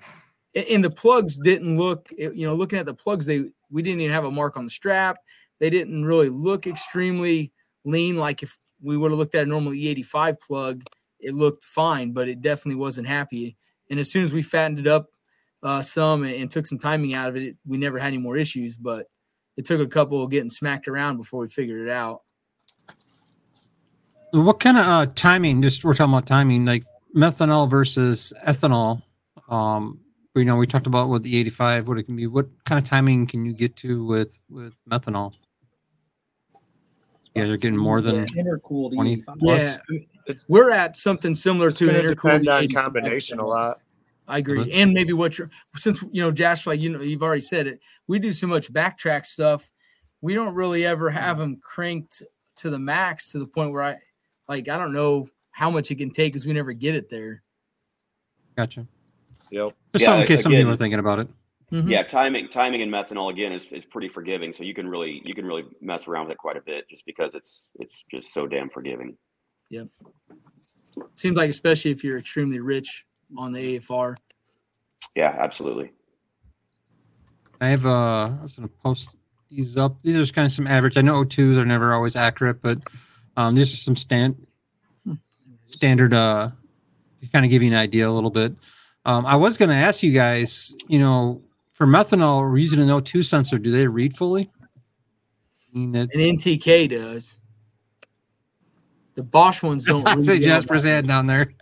[0.55, 4.13] and the plugs didn't look you know looking at the plugs they we didn't even
[4.15, 5.19] have a mark on the strap
[5.61, 7.53] they didn't really look extremely
[7.85, 10.83] lean like if we would have looked at a normal e85 plug
[11.21, 13.57] it looked fine but it definitely wasn't happy
[13.91, 15.07] and as soon as we fattened it up
[15.65, 18.37] uh, some and, and took some timing out of it, we never had any more
[18.37, 19.07] issues but
[19.57, 22.21] it took a couple of getting smacked around before we figured it out
[24.33, 25.63] What kind of uh, timing?
[25.63, 26.85] Just we're talking about timing, like
[27.17, 29.03] methanol versus ethanol.
[29.49, 30.01] Um,
[30.35, 32.27] you know, we talked about what the 85, what it can be.
[32.27, 35.35] What kind of timing can you get to with with methanol?
[37.39, 39.79] Yeah, they're getting more than intercooled 20 plus.
[39.89, 39.95] yeah
[40.49, 43.81] we're at something similar to an going intercooled depend on combination a lot.
[44.27, 44.59] I agree.
[44.59, 44.71] Mhm.
[44.75, 47.81] And maybe what you're since you know, Jasper, like you know, you've already said it.
[48.07, 49.71] We do so much backtrack stuff.
[50.21, 52.23] We don't really ever have them cranked
[52.57, 53.97] to the max to the point where I
[54.49, 57.43] like I don't know how much it can take because we never get it there.
[58.55, 58.87] Gotcha.
[59.51, 59.75] Yep.
[59.95, 61.29] Just Yeah, in case some of you were thinking about it.
[61.73, 61.91] Mhm.
[61.91, 64.53] Yeah, timing timing in methanol again is, is pretty forgiving.
[64.55, 67.05] So you can really you can really mess around with it quite a bit just
[67.05, 69.17] because it's it's just so damn forgiving.
[69.69, 69.89] Yep.
[71.15, 73.05] Seems like especially if you're extremely rich
[73.37, 74.17] on the AFR.
[75.15, 75.93] Yeah, absolutely.
[77.61, 79.17] I have uh I was gonna post
[79.51, 80.01] these up.
[80.01, 80.97] These are just kind of some average.
[80.97, 82.79] I know O2s are never always accurate, but
[83.37, 84.47] um these are some stand
[85.67, 86.51] standard uh
[87.21, 88.55] to kind of give you an idea a little bit.
[89.05, 91.43] Um I was gonna ask you guys, you know,
[91.79, 93.57] for methanol, we're using an O2 sensor.
[93.59, 94.51] Do they read fully?
[94.61, 97.39] I mean that And NTK does.
[99.15, 100.07] The Bosch ones don't.
[100.09, 100.89] I say read Jasper's that.
[100.89, 101.55] head down there.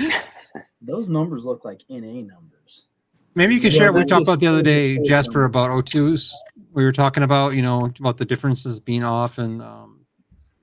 [0.82, 2.86] Those numbers look like NA numbers.
[3.34, 3.92] Maybe you can Yeah, share.
[3.92, 5.50] We that talked just- about the other that day, just Jasper, them.
[5.50, 6.32] about O2s.
[6.72, 10.00] We were talking about, you know, about the differences being off and um,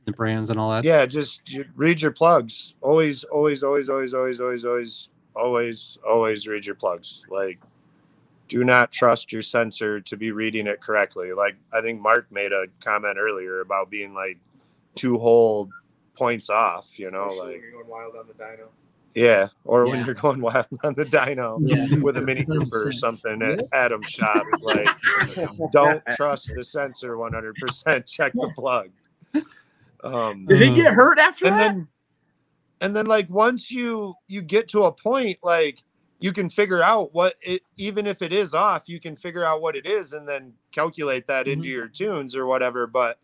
[0.05, 0.84] the brands and all that.
[0.84, 2.76] Yeah, just you read your plugs.
[2.82, 7.26] Always, always, always, always, always, always, always, always, always read your plugs.
[7.30, 7.59] Like,
[8.48, 11.34] do not trust your sensor to be reading it correctly.
[11.34, 14.38] Like, I think Mark made a comment earlier about being like
[14.96, 15.70] two whole
[16.16, 16.88] points off.
[17.00, 18.68] You know, like you're going wild on the dyno.
[19.16, 21.88] yeah, or when you're going wild on the dyno Yeah.
[22.02, 24.43] with a Mini Cooper or something at Adam's shop.
[24.62, 24.88] Like,
[25.72, 28.06] don't trust the sensor 100%.
[28.12, 28.89] Check the plug.
[30.04, 31.60] Um, Did he get hurt after and that?
[31.74, 31.88] then
[32.82, 35.82] and then like once you you get to a point like
[36.20, 39.61] you can figure out what it even if it is off you can figure out
[39.61, 43.20] what it is and then calculate that into your tunes or whatever but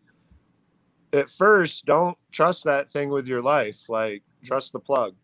[1.14, 5.16] at first don't trust that thing with your life like trust the plug.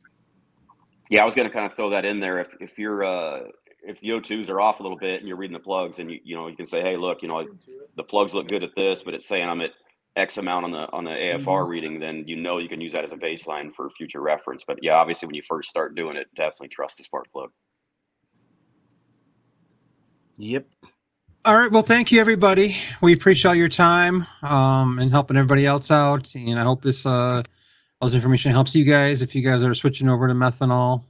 [1.09, 2.39] Yeah, I was going to kind of throw that in there.
[2.39, 3.43] If if you're uh,
[3.84, 6.20] if the O2s are off a little bit and you're reading the plugs, and you
[6.24, 7.47] you know you can say, hey, look, you know
[7.95, 9.72] the plugs look good at this, but it's saying I'm at
[10.18, 13.05] X amount on the on the AFR reading, then you know you can use that
[13.05, 14.63] as a baseline for future reference.
[14.65, 17.51] But yeah, obviously when you first start doing it, definitely trust the spark plug.
[20.38, 20.65] Yep.
[21.45, 21.72] All right.
[21.72, 22.76] Well, thank you, everybody.
[23.01, 26.34] We appreciate all your time um, and helping everybody else out.
[26.36, 27.43] And I hope this uh,
[28.01, 31.03] all this information helps you guys if you guys are switching over to methanol.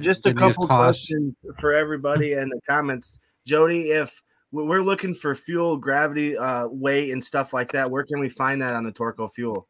[0.00, 3.18] Just a getting rid of couple questions for everybody in the comments.
[3.46, 8.04] Jody, if we- we're looking for fuel, gravity, uh, weight, and stuff like that, where
[8.04, 9.68] can we find that on the Torco fuel?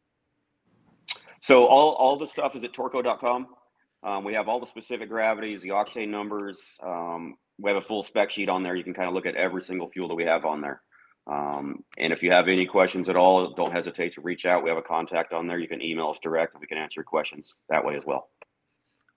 [1.41, 3.47] So all all the stuff is at torco.com.
[4.03, 6.59] Um, we have all the specific gravities, the octane numbers.
[6.81, 8.75] Um, we have a full spec sheet on there.
[8.75, 10.81] You can kind of look at every single fuel that we have on there.
[11.27, 14.63] Um, and if you have any questions at all, don't hesitate to reach out.
[14.63, 15.59] We have a contact on there.
[15.59, 18.29] You can email us direct and we can answer your questions that way as well.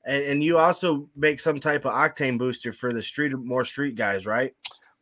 [0.05, 3.95] And, and you also make some type of octane booster for the street, more street
[3.95, 4.53] guys, right?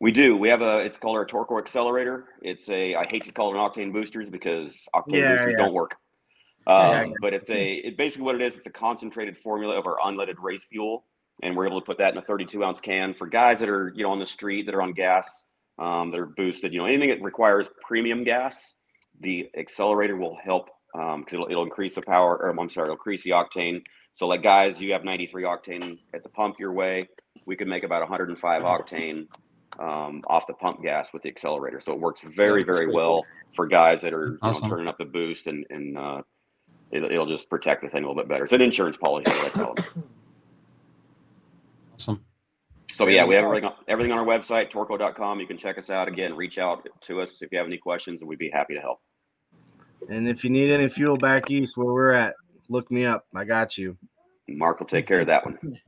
[0.00, 0.34] We do.
[0.34, 0.78] We have a.
[0.78, 2.24] It's called our Torco Accelerator.
[2.40, 2.94] It's a.
[2.94, 5.64] I hate to call it an octane boosters because octane Yeah, boosters yeah.
[5.64, 5.96] don't work.
[6.66, 7.04] Um, yeah.
[7.20, 7.74] But it's a.
[7.74, 8.56] It basically what it is.
[8.56, 11.04] It's a concentrated formula of our unleaded race fuel,
[11.42, 13.92] and we're able to put that in a 32 ounce can for guys that are
[13.94, 15.44] you know on the street that are on gas,
[15.78, 16.72] um, that are boosted.
[16.72, 18.74] You know anything that requires premium gas,
[19.20, 22.38] the accelerator will help because it'll, it'll increase the power.
[22.38, 23.82] Or I'm sorry, it'll increase the octane.
[24.14, 27.06] So like guys, you have 93 octane at the pump your way.
[27.44, 29.26] We can make about 105 octane
[29.80, 31.80] um, off the pump gas with the accelerator.
[31.80, 33.24] So it works very, very well
[33.54, 36.22] for guys that are you know, turning up the boost and, and uh,
[36.90, 38.44] it'll, it'll just protect the thing a little bit better.
[38.44, 39.30] It's an insurance policy.
[39.30, 39.92] I call it.
[41.94, 42.24] Awesome.
[42.94, 45.38] So yeah, we have everything, on- everything on our website, torco.com.
[45.38, 46.34] You can check us out again.
[46.34, 49.00] Reach out to us if you have any questions, and we'd be happy to help.
[50.08, 52.34] And if you need any fuel back east where we're at,
[52.70, 53.26] look me up.
[53.34, 53.98] I got you.
[54.48, 55.78] Mark will take care of that one.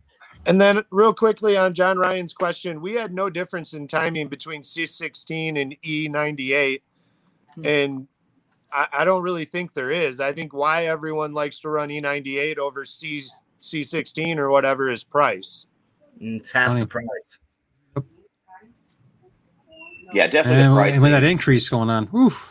[0.44, 4.62] And then, real quickly on John Ryan's question, we had no difference in timing between
[4.62, 6.82] C16 and E98.
[7.54, 7.66] Hmm.
[7.66, 8.08] And
[8.72, 10.20] I, I don't really think there is.
[10.20, 13.22] I think why everyone likes to run E98 over C,
[13.60, 15.66] C16 or whatever is price.
[16.20, 17.38] And It's half the price.
[20.12, 20.62] Yeah, definitely.
[20.62, 22.48] And, the with- and with that increase going on, oof.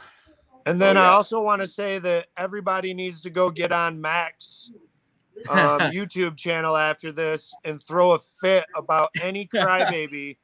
[0.65, 3.99] And then Oh, I also want to say that everybody needs to go get on
[3.99, 4.71] Max
[5.49, 10.37] um, YouTube channel after this and throw a fit about any crybaby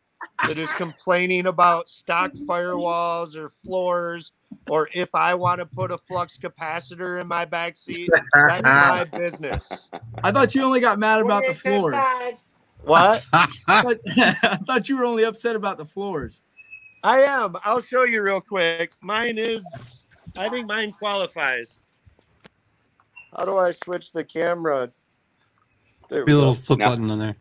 [0.46, 4.32] that is complaining about stock firewalls or floors,
[4.70, 9.04] or if I want to put a flux capacitor in my back seat, that's my
[9.04, 9.90] business.
[10.24, 12.56] I thought you only got mad about the floors.
[12.84, 13.24] What?
[13.34, 16.44] I thought, I thought you were only upset about the floors.
[17.04, 17.56] I am.
[17.64, 18.94] I'll show you real quick.
[19.02, 19.64] Mine is,
[20.38, 21.78] I think mine qualifies.
[23.38, 24.92] How do I switch the camera?
[26.10, 27.36] There Be a little flip Now- button on there.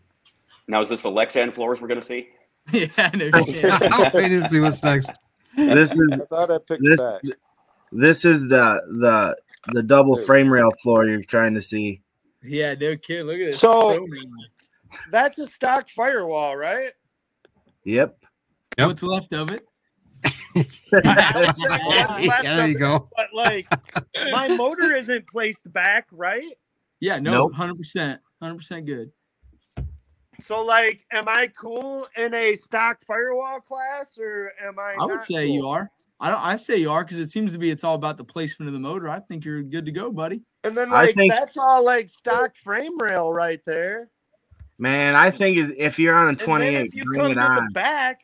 [0.68, 2.28] Now, is this the Lexan floors we're going to see?
[2.72, 3.64] yeah, no shit.
[3.92, 5.10] I'll wait to see what's next.
[5.56, 7.22] This is I thought I picked this back.
[7.92, 9.36] this is the the
[9.72, 12.02] the double frame rail floor you're trying to see.
[12.42, 13.24] yeah, no kid.
[13.26, 13.60] Look at this.
[13.60, 14.04] So-
[15.10, 16.90] That's a stock firewall, right?
[17.84, 18.18] Yep.
[18.78, 18.86] Yep.
[18.86, 19.66] what's left of it?
[21.04, 23.08] Yeah, there you go.
[23.16, 23.66] But like,
[24.30, 26.56] my motor isn't placed back, right?
[27.00, 29.10] Yeah, no, hundred percent, hundred percent good.
[30.40, 34.96] So like, am I cool in a stock firewall class, or am I?
[34.98, 35.90] I would not say you are.
[36.20, 36.40] I don't.
[36.40, 37.70] I say you are because it seems to be.
[37.70, 39.08] It's all about the placement of the motor.
[39.08, 40.42] I think you're good to go, buddy.
[40.64, 44.10] And then like, think- that's all like stock frame rail right there.
[44.78, 47.64] Man, I think is if you're on a 28, if you bring come it on.
[47.64, 48.20] the back,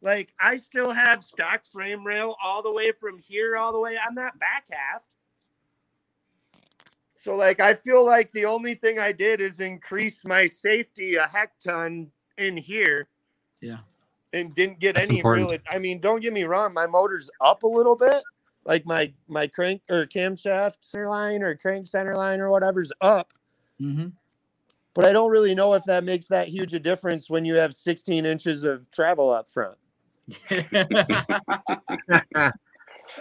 [0.00, 3.96] like I still have stock frame rail all the way from here all the way
[3.96, 5.02] on that back half.
[7.14, 11.26] So like I feel like the only thing I did is increase my safety a
[11.26, 13.08] heck ton in here.
[13.60, 13.78] Yeah.
[14.32, 15.46] And didn't get That's any important.
[15.50, 18.22] really I mean, don't get me wrong, my motor's up a little bit.
[18.64, 23.32] Like my my crank or camshaft center line or crank center line or whatever's up
[23.80, 24.08] Mm-hmm.
[24.94, 27.72] but I don't really know if that makes that huge a difference when you have
[27.72, 29.78] 16 inches of travel up front.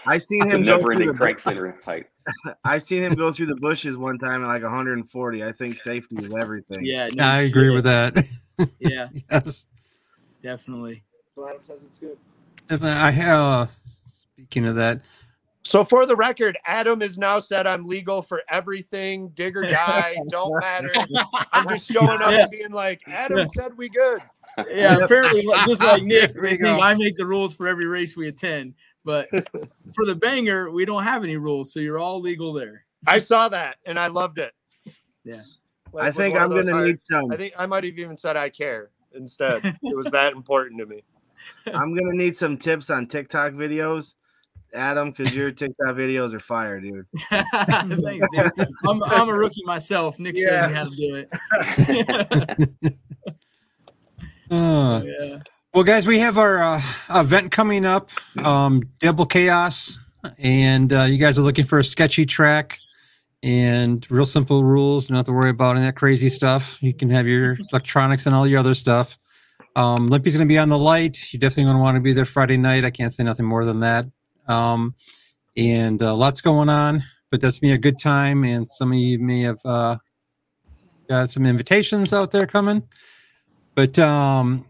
[0.06, 2.08] I seen him go never through ending the, crank center height.
[2.66, 5.44] I seen him go through the bushes one time at like 140.
[5.44, 6.80] I think safety is everything.
[6.84, 8.16] yeah, no I agree with that.
[8.80, 9.68] Yeah, yes.
[10.42, 11.04] definitely.
[11.36, 12.18] So Adam says it's good.
[12.72, 15.04] If I have, uh, speaking of that,
[15.62, 20.16] So for the record, Adam is now said I'm legal for everything, dig or die,
[20.32, 20.90] don't matter.
[21.54, 22.42] I'm just showing up Yeah.
[22.42, 24.22] and being like, Adam said we good.
[24.70, 26.80] Yeah, apparently, just like Nick, I think go.
[26.80, 28.74] I make the rules for every race we attend.
[29.06, 29.30] But
[29.94, 32.86] for the banger, we don't have any rules, so you're all legal there.
[33.06, 34.54] I saw that and I loved it.
[35.24, 35.42] Yeah.
[35.94, 37.32] Like, I think I'm gonna need some.
[37.32, 39.64] I think I might have even said I care instead.
[39.64, 41.04] it was that important to me.
[41.68, 44.16] I'm gonna need some tips on TikTok videos,
[44.74, 47.06] Adam, because your TikTok videos are fire, dude.
[47.30, 48.52] Thanks, dude.
[48.90, 50.20] I'm, I'm a rookie myself.
[50.20, 50.68] Nick showed Yeah.
[50.68, 51.26] me how to do
[52.84, 52.98] it.
[54.52, 55.40] Uh, yeah.
[55.74, 56.82] well, guys, we have our uh,
[57.16, 58.10] event coming up,
[58.44, 60.00] um, Double Chaos,
[60.40, 62.80] and uh, you guys are looking for a sketchy track
[63.44, 65.10] and real simple rules.
[65.10, 66.82] Have to worry about any that crazy stuff.
[66.82, 69.18] You can have your electronics and all your other stuff.
[69.76, 71.32] Um, Limpy's going to be on the light.
[71.32, 72.84] You definitely going to want to be there Friday night.
[72.84, 74.06] I can't say nothing more than that.
[74.48, 74.96] Um,
[75.56, 78.44] and uh, lots going on, but that's me a good time.
[78.44, 79.98] And some of you may have uh,
[81.08, 82.82] got some invitations out there coming.
[83.78, 84.66] But um,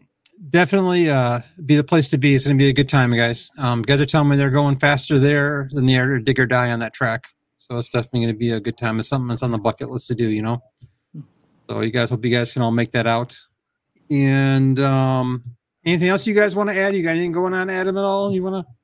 [0.50, 2.36] definitely uh, be the place to be.
[2.36, 3.50] It's going to be a good time, guys.
[3.58, 6.74] Um, guys are telling me they're going faster there than the air dig or die
[6.74, 7.30] on that track.
[7.58, 9.00] So it's definitely going to be a good time.
[9.00, 10.62] It's something that's on the bucket list to do, you know.
[11.70, 13.38] So you guys hope you guys can all make that out.
[14.12, 15.42] And um,
[15.86, 16.94] anything else you guys want to add?
[16.94, 18.34] You got anything going on, Adam, at all?
[18.34, 18.77] You want to?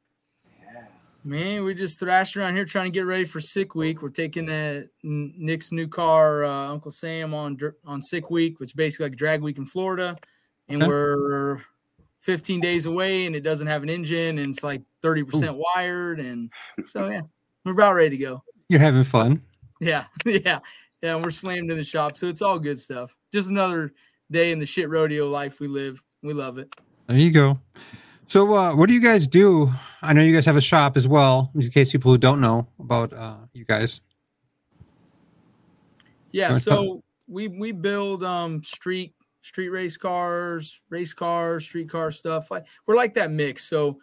[1.25, 4.01] Man, we just thrashed around here trying to get ready for sick week.
[4.01, 8.73] We're taking uh, Nick's new car, uh, Uncle Sam, on on sick week, which is
[8.73, 10.17] basically like drag week in Florida,
[10.67, 10.89] and okay.
[10.89, 11.61] we're
[12.19, 16.19] 15 days away, and it doesn't have an engine, and it's like 30 percent wired,
[16.19, 16.51] and
[16.87, 17.21] so yeah,
[17.63, 18.43] we're about ready to go.
[18.67, 19.41] You're having fun.
[19.79, 20.59] Yeah, yeah,
[21.01, 21.15] yeah.
[21.15, 23.15] We're slammed in the shop, so it's all good stuff.
[23.31, 23.93] Just another
[24.29, 26.03] day in the shit rodeo life we live.
[26.21, 26.73] We love it.
[27.07, 27.59] There you go.
[28.25, 29.71] So, uh, what do you guys do?
[30.01, 32.67] I know you guys have a shop as well, in case people who don't know
[32.79, 34.01] about uh, you guys.
[36.31, 42.49] Yeah, so we we build um, street street race cars, race cars, street car stuff.
[42.49, 43.65] Like we're like that mix.
[43.65, 43.99] So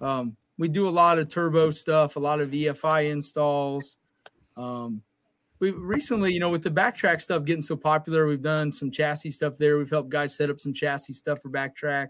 [0.00, 3.96] um, we do a lot of turbo stuff, a lot of EFI installs.
[4.56, 5.02] Um,
[5.60, 9.30] we recently, you know, with the backtrack stuff getting so popular, we've done some chassis
[9.30, 9.78] stuff there.
[9.78, 12.08] We've helped guys set up some chassis stuff for backtrack.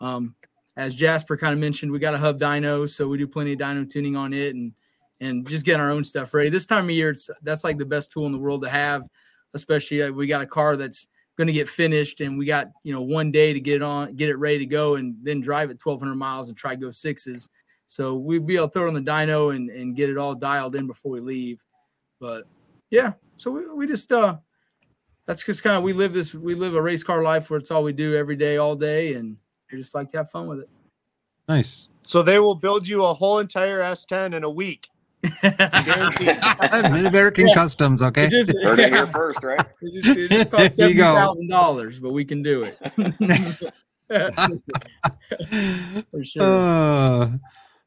[0.00, 0.34] Um,
[0.78, 3.58] as Jasper kind of mentioned, we got a hub dyno, so we do plenty of
[3.58, 4.72] dyno tuning on it and
[5.20, 6.48] and just getting our own stuff ready.
[6.48, 9.08] This time of year, it's that's like the best tool in the world to have,
[9.54, 12.92] especially uh, we got a car that's going to get finished and we got you
[12.92, 15.70] know one day to get it on, get it ready to go, and then drive
[15.70, 17.50] it 1,200 miles and try go sixes.
[17.88, 20.36] So we'd be able to throw it on the dyno and, and get it all
[20.36, 21.64] dialed in before we leave.
[22.20, 22.44] But
[22.90, 24.36] yeah, so we, we just uh
[25.26, 27.72] that's just kind of we live this we live a race car life where it's
[27.72, 29.38] all we do every day, all day, and
[29.70, 30.68] we just like to have fun with it.
[31.48, 31.88] Nice.
[32.02, 34.90] So they will build you a whole entire S10 in a week.
[35.22, 37.54] Mid American yeah.
[37.54, 38.26] Customs, okay.
[38.26, 38.88] It just, Heard yeah.
[38.88, 39.60] here first, right?
[39.82, 42.78] It just, it just costs seventy thousand dollars, but we can do it.
[46.10, 46.42] For sure.
[46.42, 47.26] Uh,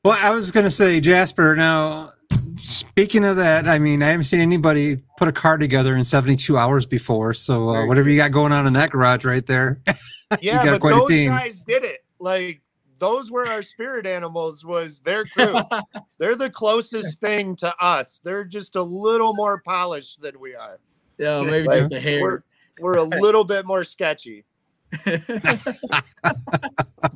[0.03, 1.56] well, I was going to say, Jasper.
[1.56, 2.10] Now,
[2.58, 6.58] speaking of that, I mean, I haven't seen anybody put a car together in seventy-two
[6.58, 7.34] hours before.
[7.34, 9.82] So, uh, whatever you got going on in that garage right there,
[10.41, 12.03] yeah, but those guys did it.
[12.20, 12.62] Like
[12.99, 14.64] those were our spirit animals.
[14.64, 15.53] Was their crew?
[16.18, 18.22] They're the closest thing to us.
[18.24, 20.80] They're just a little more polished than we are.
[21.18, 22.22] Yeah, maybe like, just a hair.
[22.22, 22.41] We're,
[22.80, 24.45] we're a little bit more sketchy.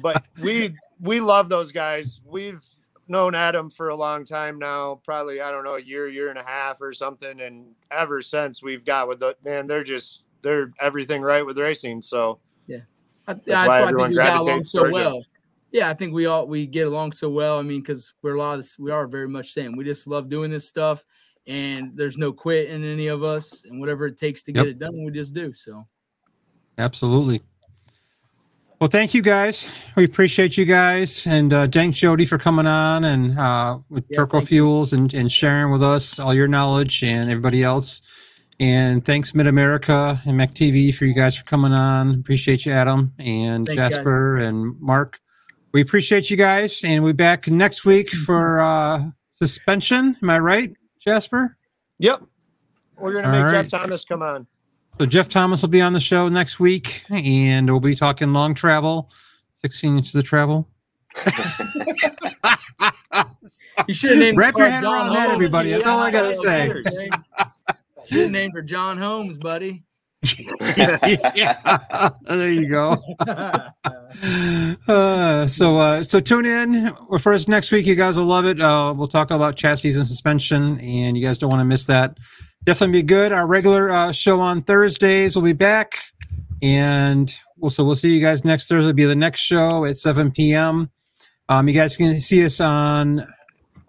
[0.02, 2.22] but we we love those guys.
[2.26, 2.64] We've
[3.08, 6.40] known Adam for a long time now, probably I don't know a year, year and
[6.40, 10.72] a half or something, and ever since we've got with the man, they're just they're
[10.80, 12.02] everything right with racing.
[12.02, 12.80] So yeah,
[13.26, 15.26] that's, that's why, why I think we got along so well.
[15.72, 17.60] Yeah, I think we all we get along so well.
[17.60, 19.76] I mean, because we're a lot of this, we are very much same.
[19.76, 21.04] We just love doing this stuff,
[21.48, 24.64] and there's no quit in any of us, and whatever it takes to yep.
[24.64, 25.52] get it done, we just do.
[25.52, 25.86] So,
[26.78, 27.42] absolutely.
[28.80, 29.70] Well, thank you guys.
[29.96, 34.20] We appreciate you guys, and uh, thanks Jody for coming on and uh, with yeah,
[34.20, 38.02] Torco Fuels and, and sharing with us all your knowledge and everybody else.
[38.60, 42.16] And thanks Mid America and TV for you guys for coming on.
[42.16, 44.48] Appreciate you, Adam and thanks, Jasper guys.
[44.48, 45.20] and Mark.
[45.74, 49.02] We appreciate you guys, and we'll be back next week for uh,
[49.32, 50.16] suspension.
[50.22, 51.58] Am I right, Jasper?
[52.00, 52.24] Yep.
[52.98, 53.70] We're gonna make right.
[53.70, 54.48] Jeff Thomas come on.
[54.98, 58.54] So Jeff Thomas will be on the show next week, and we'll be talking long
[58.54, 59.12] travel,
[59.52, 60.70] 16 inches of travel.
[63.88, 65.72] you should have named Wrap your head around that, everybody.
[65.72, 66.72] That's all I gotta say.
[68.08, 69.84] Should have named her John Holmes, buddy.
[70.60, 72.98] yeah, there you go.
[74.88, 77.86] uh, so, uh, so tune in for us next week.
[77.86, 78.60] You guys will love it.
[78.60, 82.18] Uh, we'll talk about chassis and suspension, and you guys don't want to miss that
[82.66, 83.32] definitely be good.
[83.32, 85.98] Our regular uh, show on Thursdays We'll be back,
[86.62, 88.88] and we'll, so we'll see you guys next Thursday.
[88.88, 90.90] Will be the next show at 7 p.m.
[91.48, 93.22] Um, you guys can see us on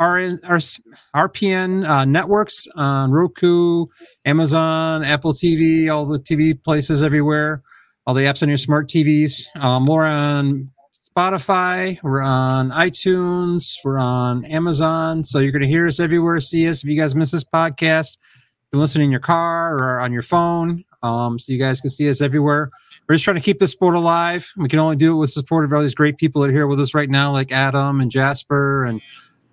[0.01, 3.87] our, our RPN uh, networks on Roku,
[4.25, 7.63] Amazon, Apple TV, all the TV places everywhere,
[8.07, 9.43] all the apps on your smart TVs.
[9.57, 15.25] Uh, more on Spotify, we're on iTunes, we're on Amazon.
[15.25, 16.85] So you're going to hear us everywhere, see us.
[16.85, 20.23] If you guys miss this podcast, you can listen in your car or on your
[20.23, 20.85] phone.
[21.03, 22.71] Um, so you guys can see us everywhere.
[23.09, 24.51] We're just trying to keep the sport alive.
[24.57, 26.67] We can only do it with support of all these great people that are here
[26.67, 29.01] with us right now, like Adam and Jasper and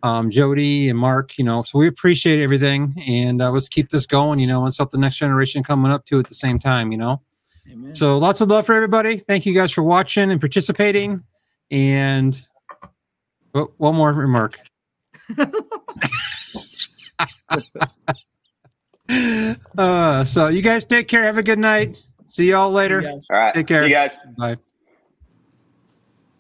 [0.04, 1.38] um, Jody and Mark.
[1.38, 4.40] You know, so we appreciate everything, and uh, let's keep this going.
[4.40, 6.92] You know, let's help the next generation coming up to at the same time.
[6.92, 7.22] You know,
[7.72, 7.96] Amen.
[7.96, 9.18] so lots of love for everybody.
[9.18, 11.24] Thank you guys for watching and participating.
[11.72, 12.40] And
[13.56, 14.60] oh, one more remark.
[19.78, 21.24] uh, so you guys take care.
[21.24, 22.04] Have a good night.
[22.28, 23.08] See y'all later.
[23.08, 23.54] All right.
[23.54, 23.84] Take care.
[23.84, 24.18] See you guys.
[24.38, 24.58] Bye.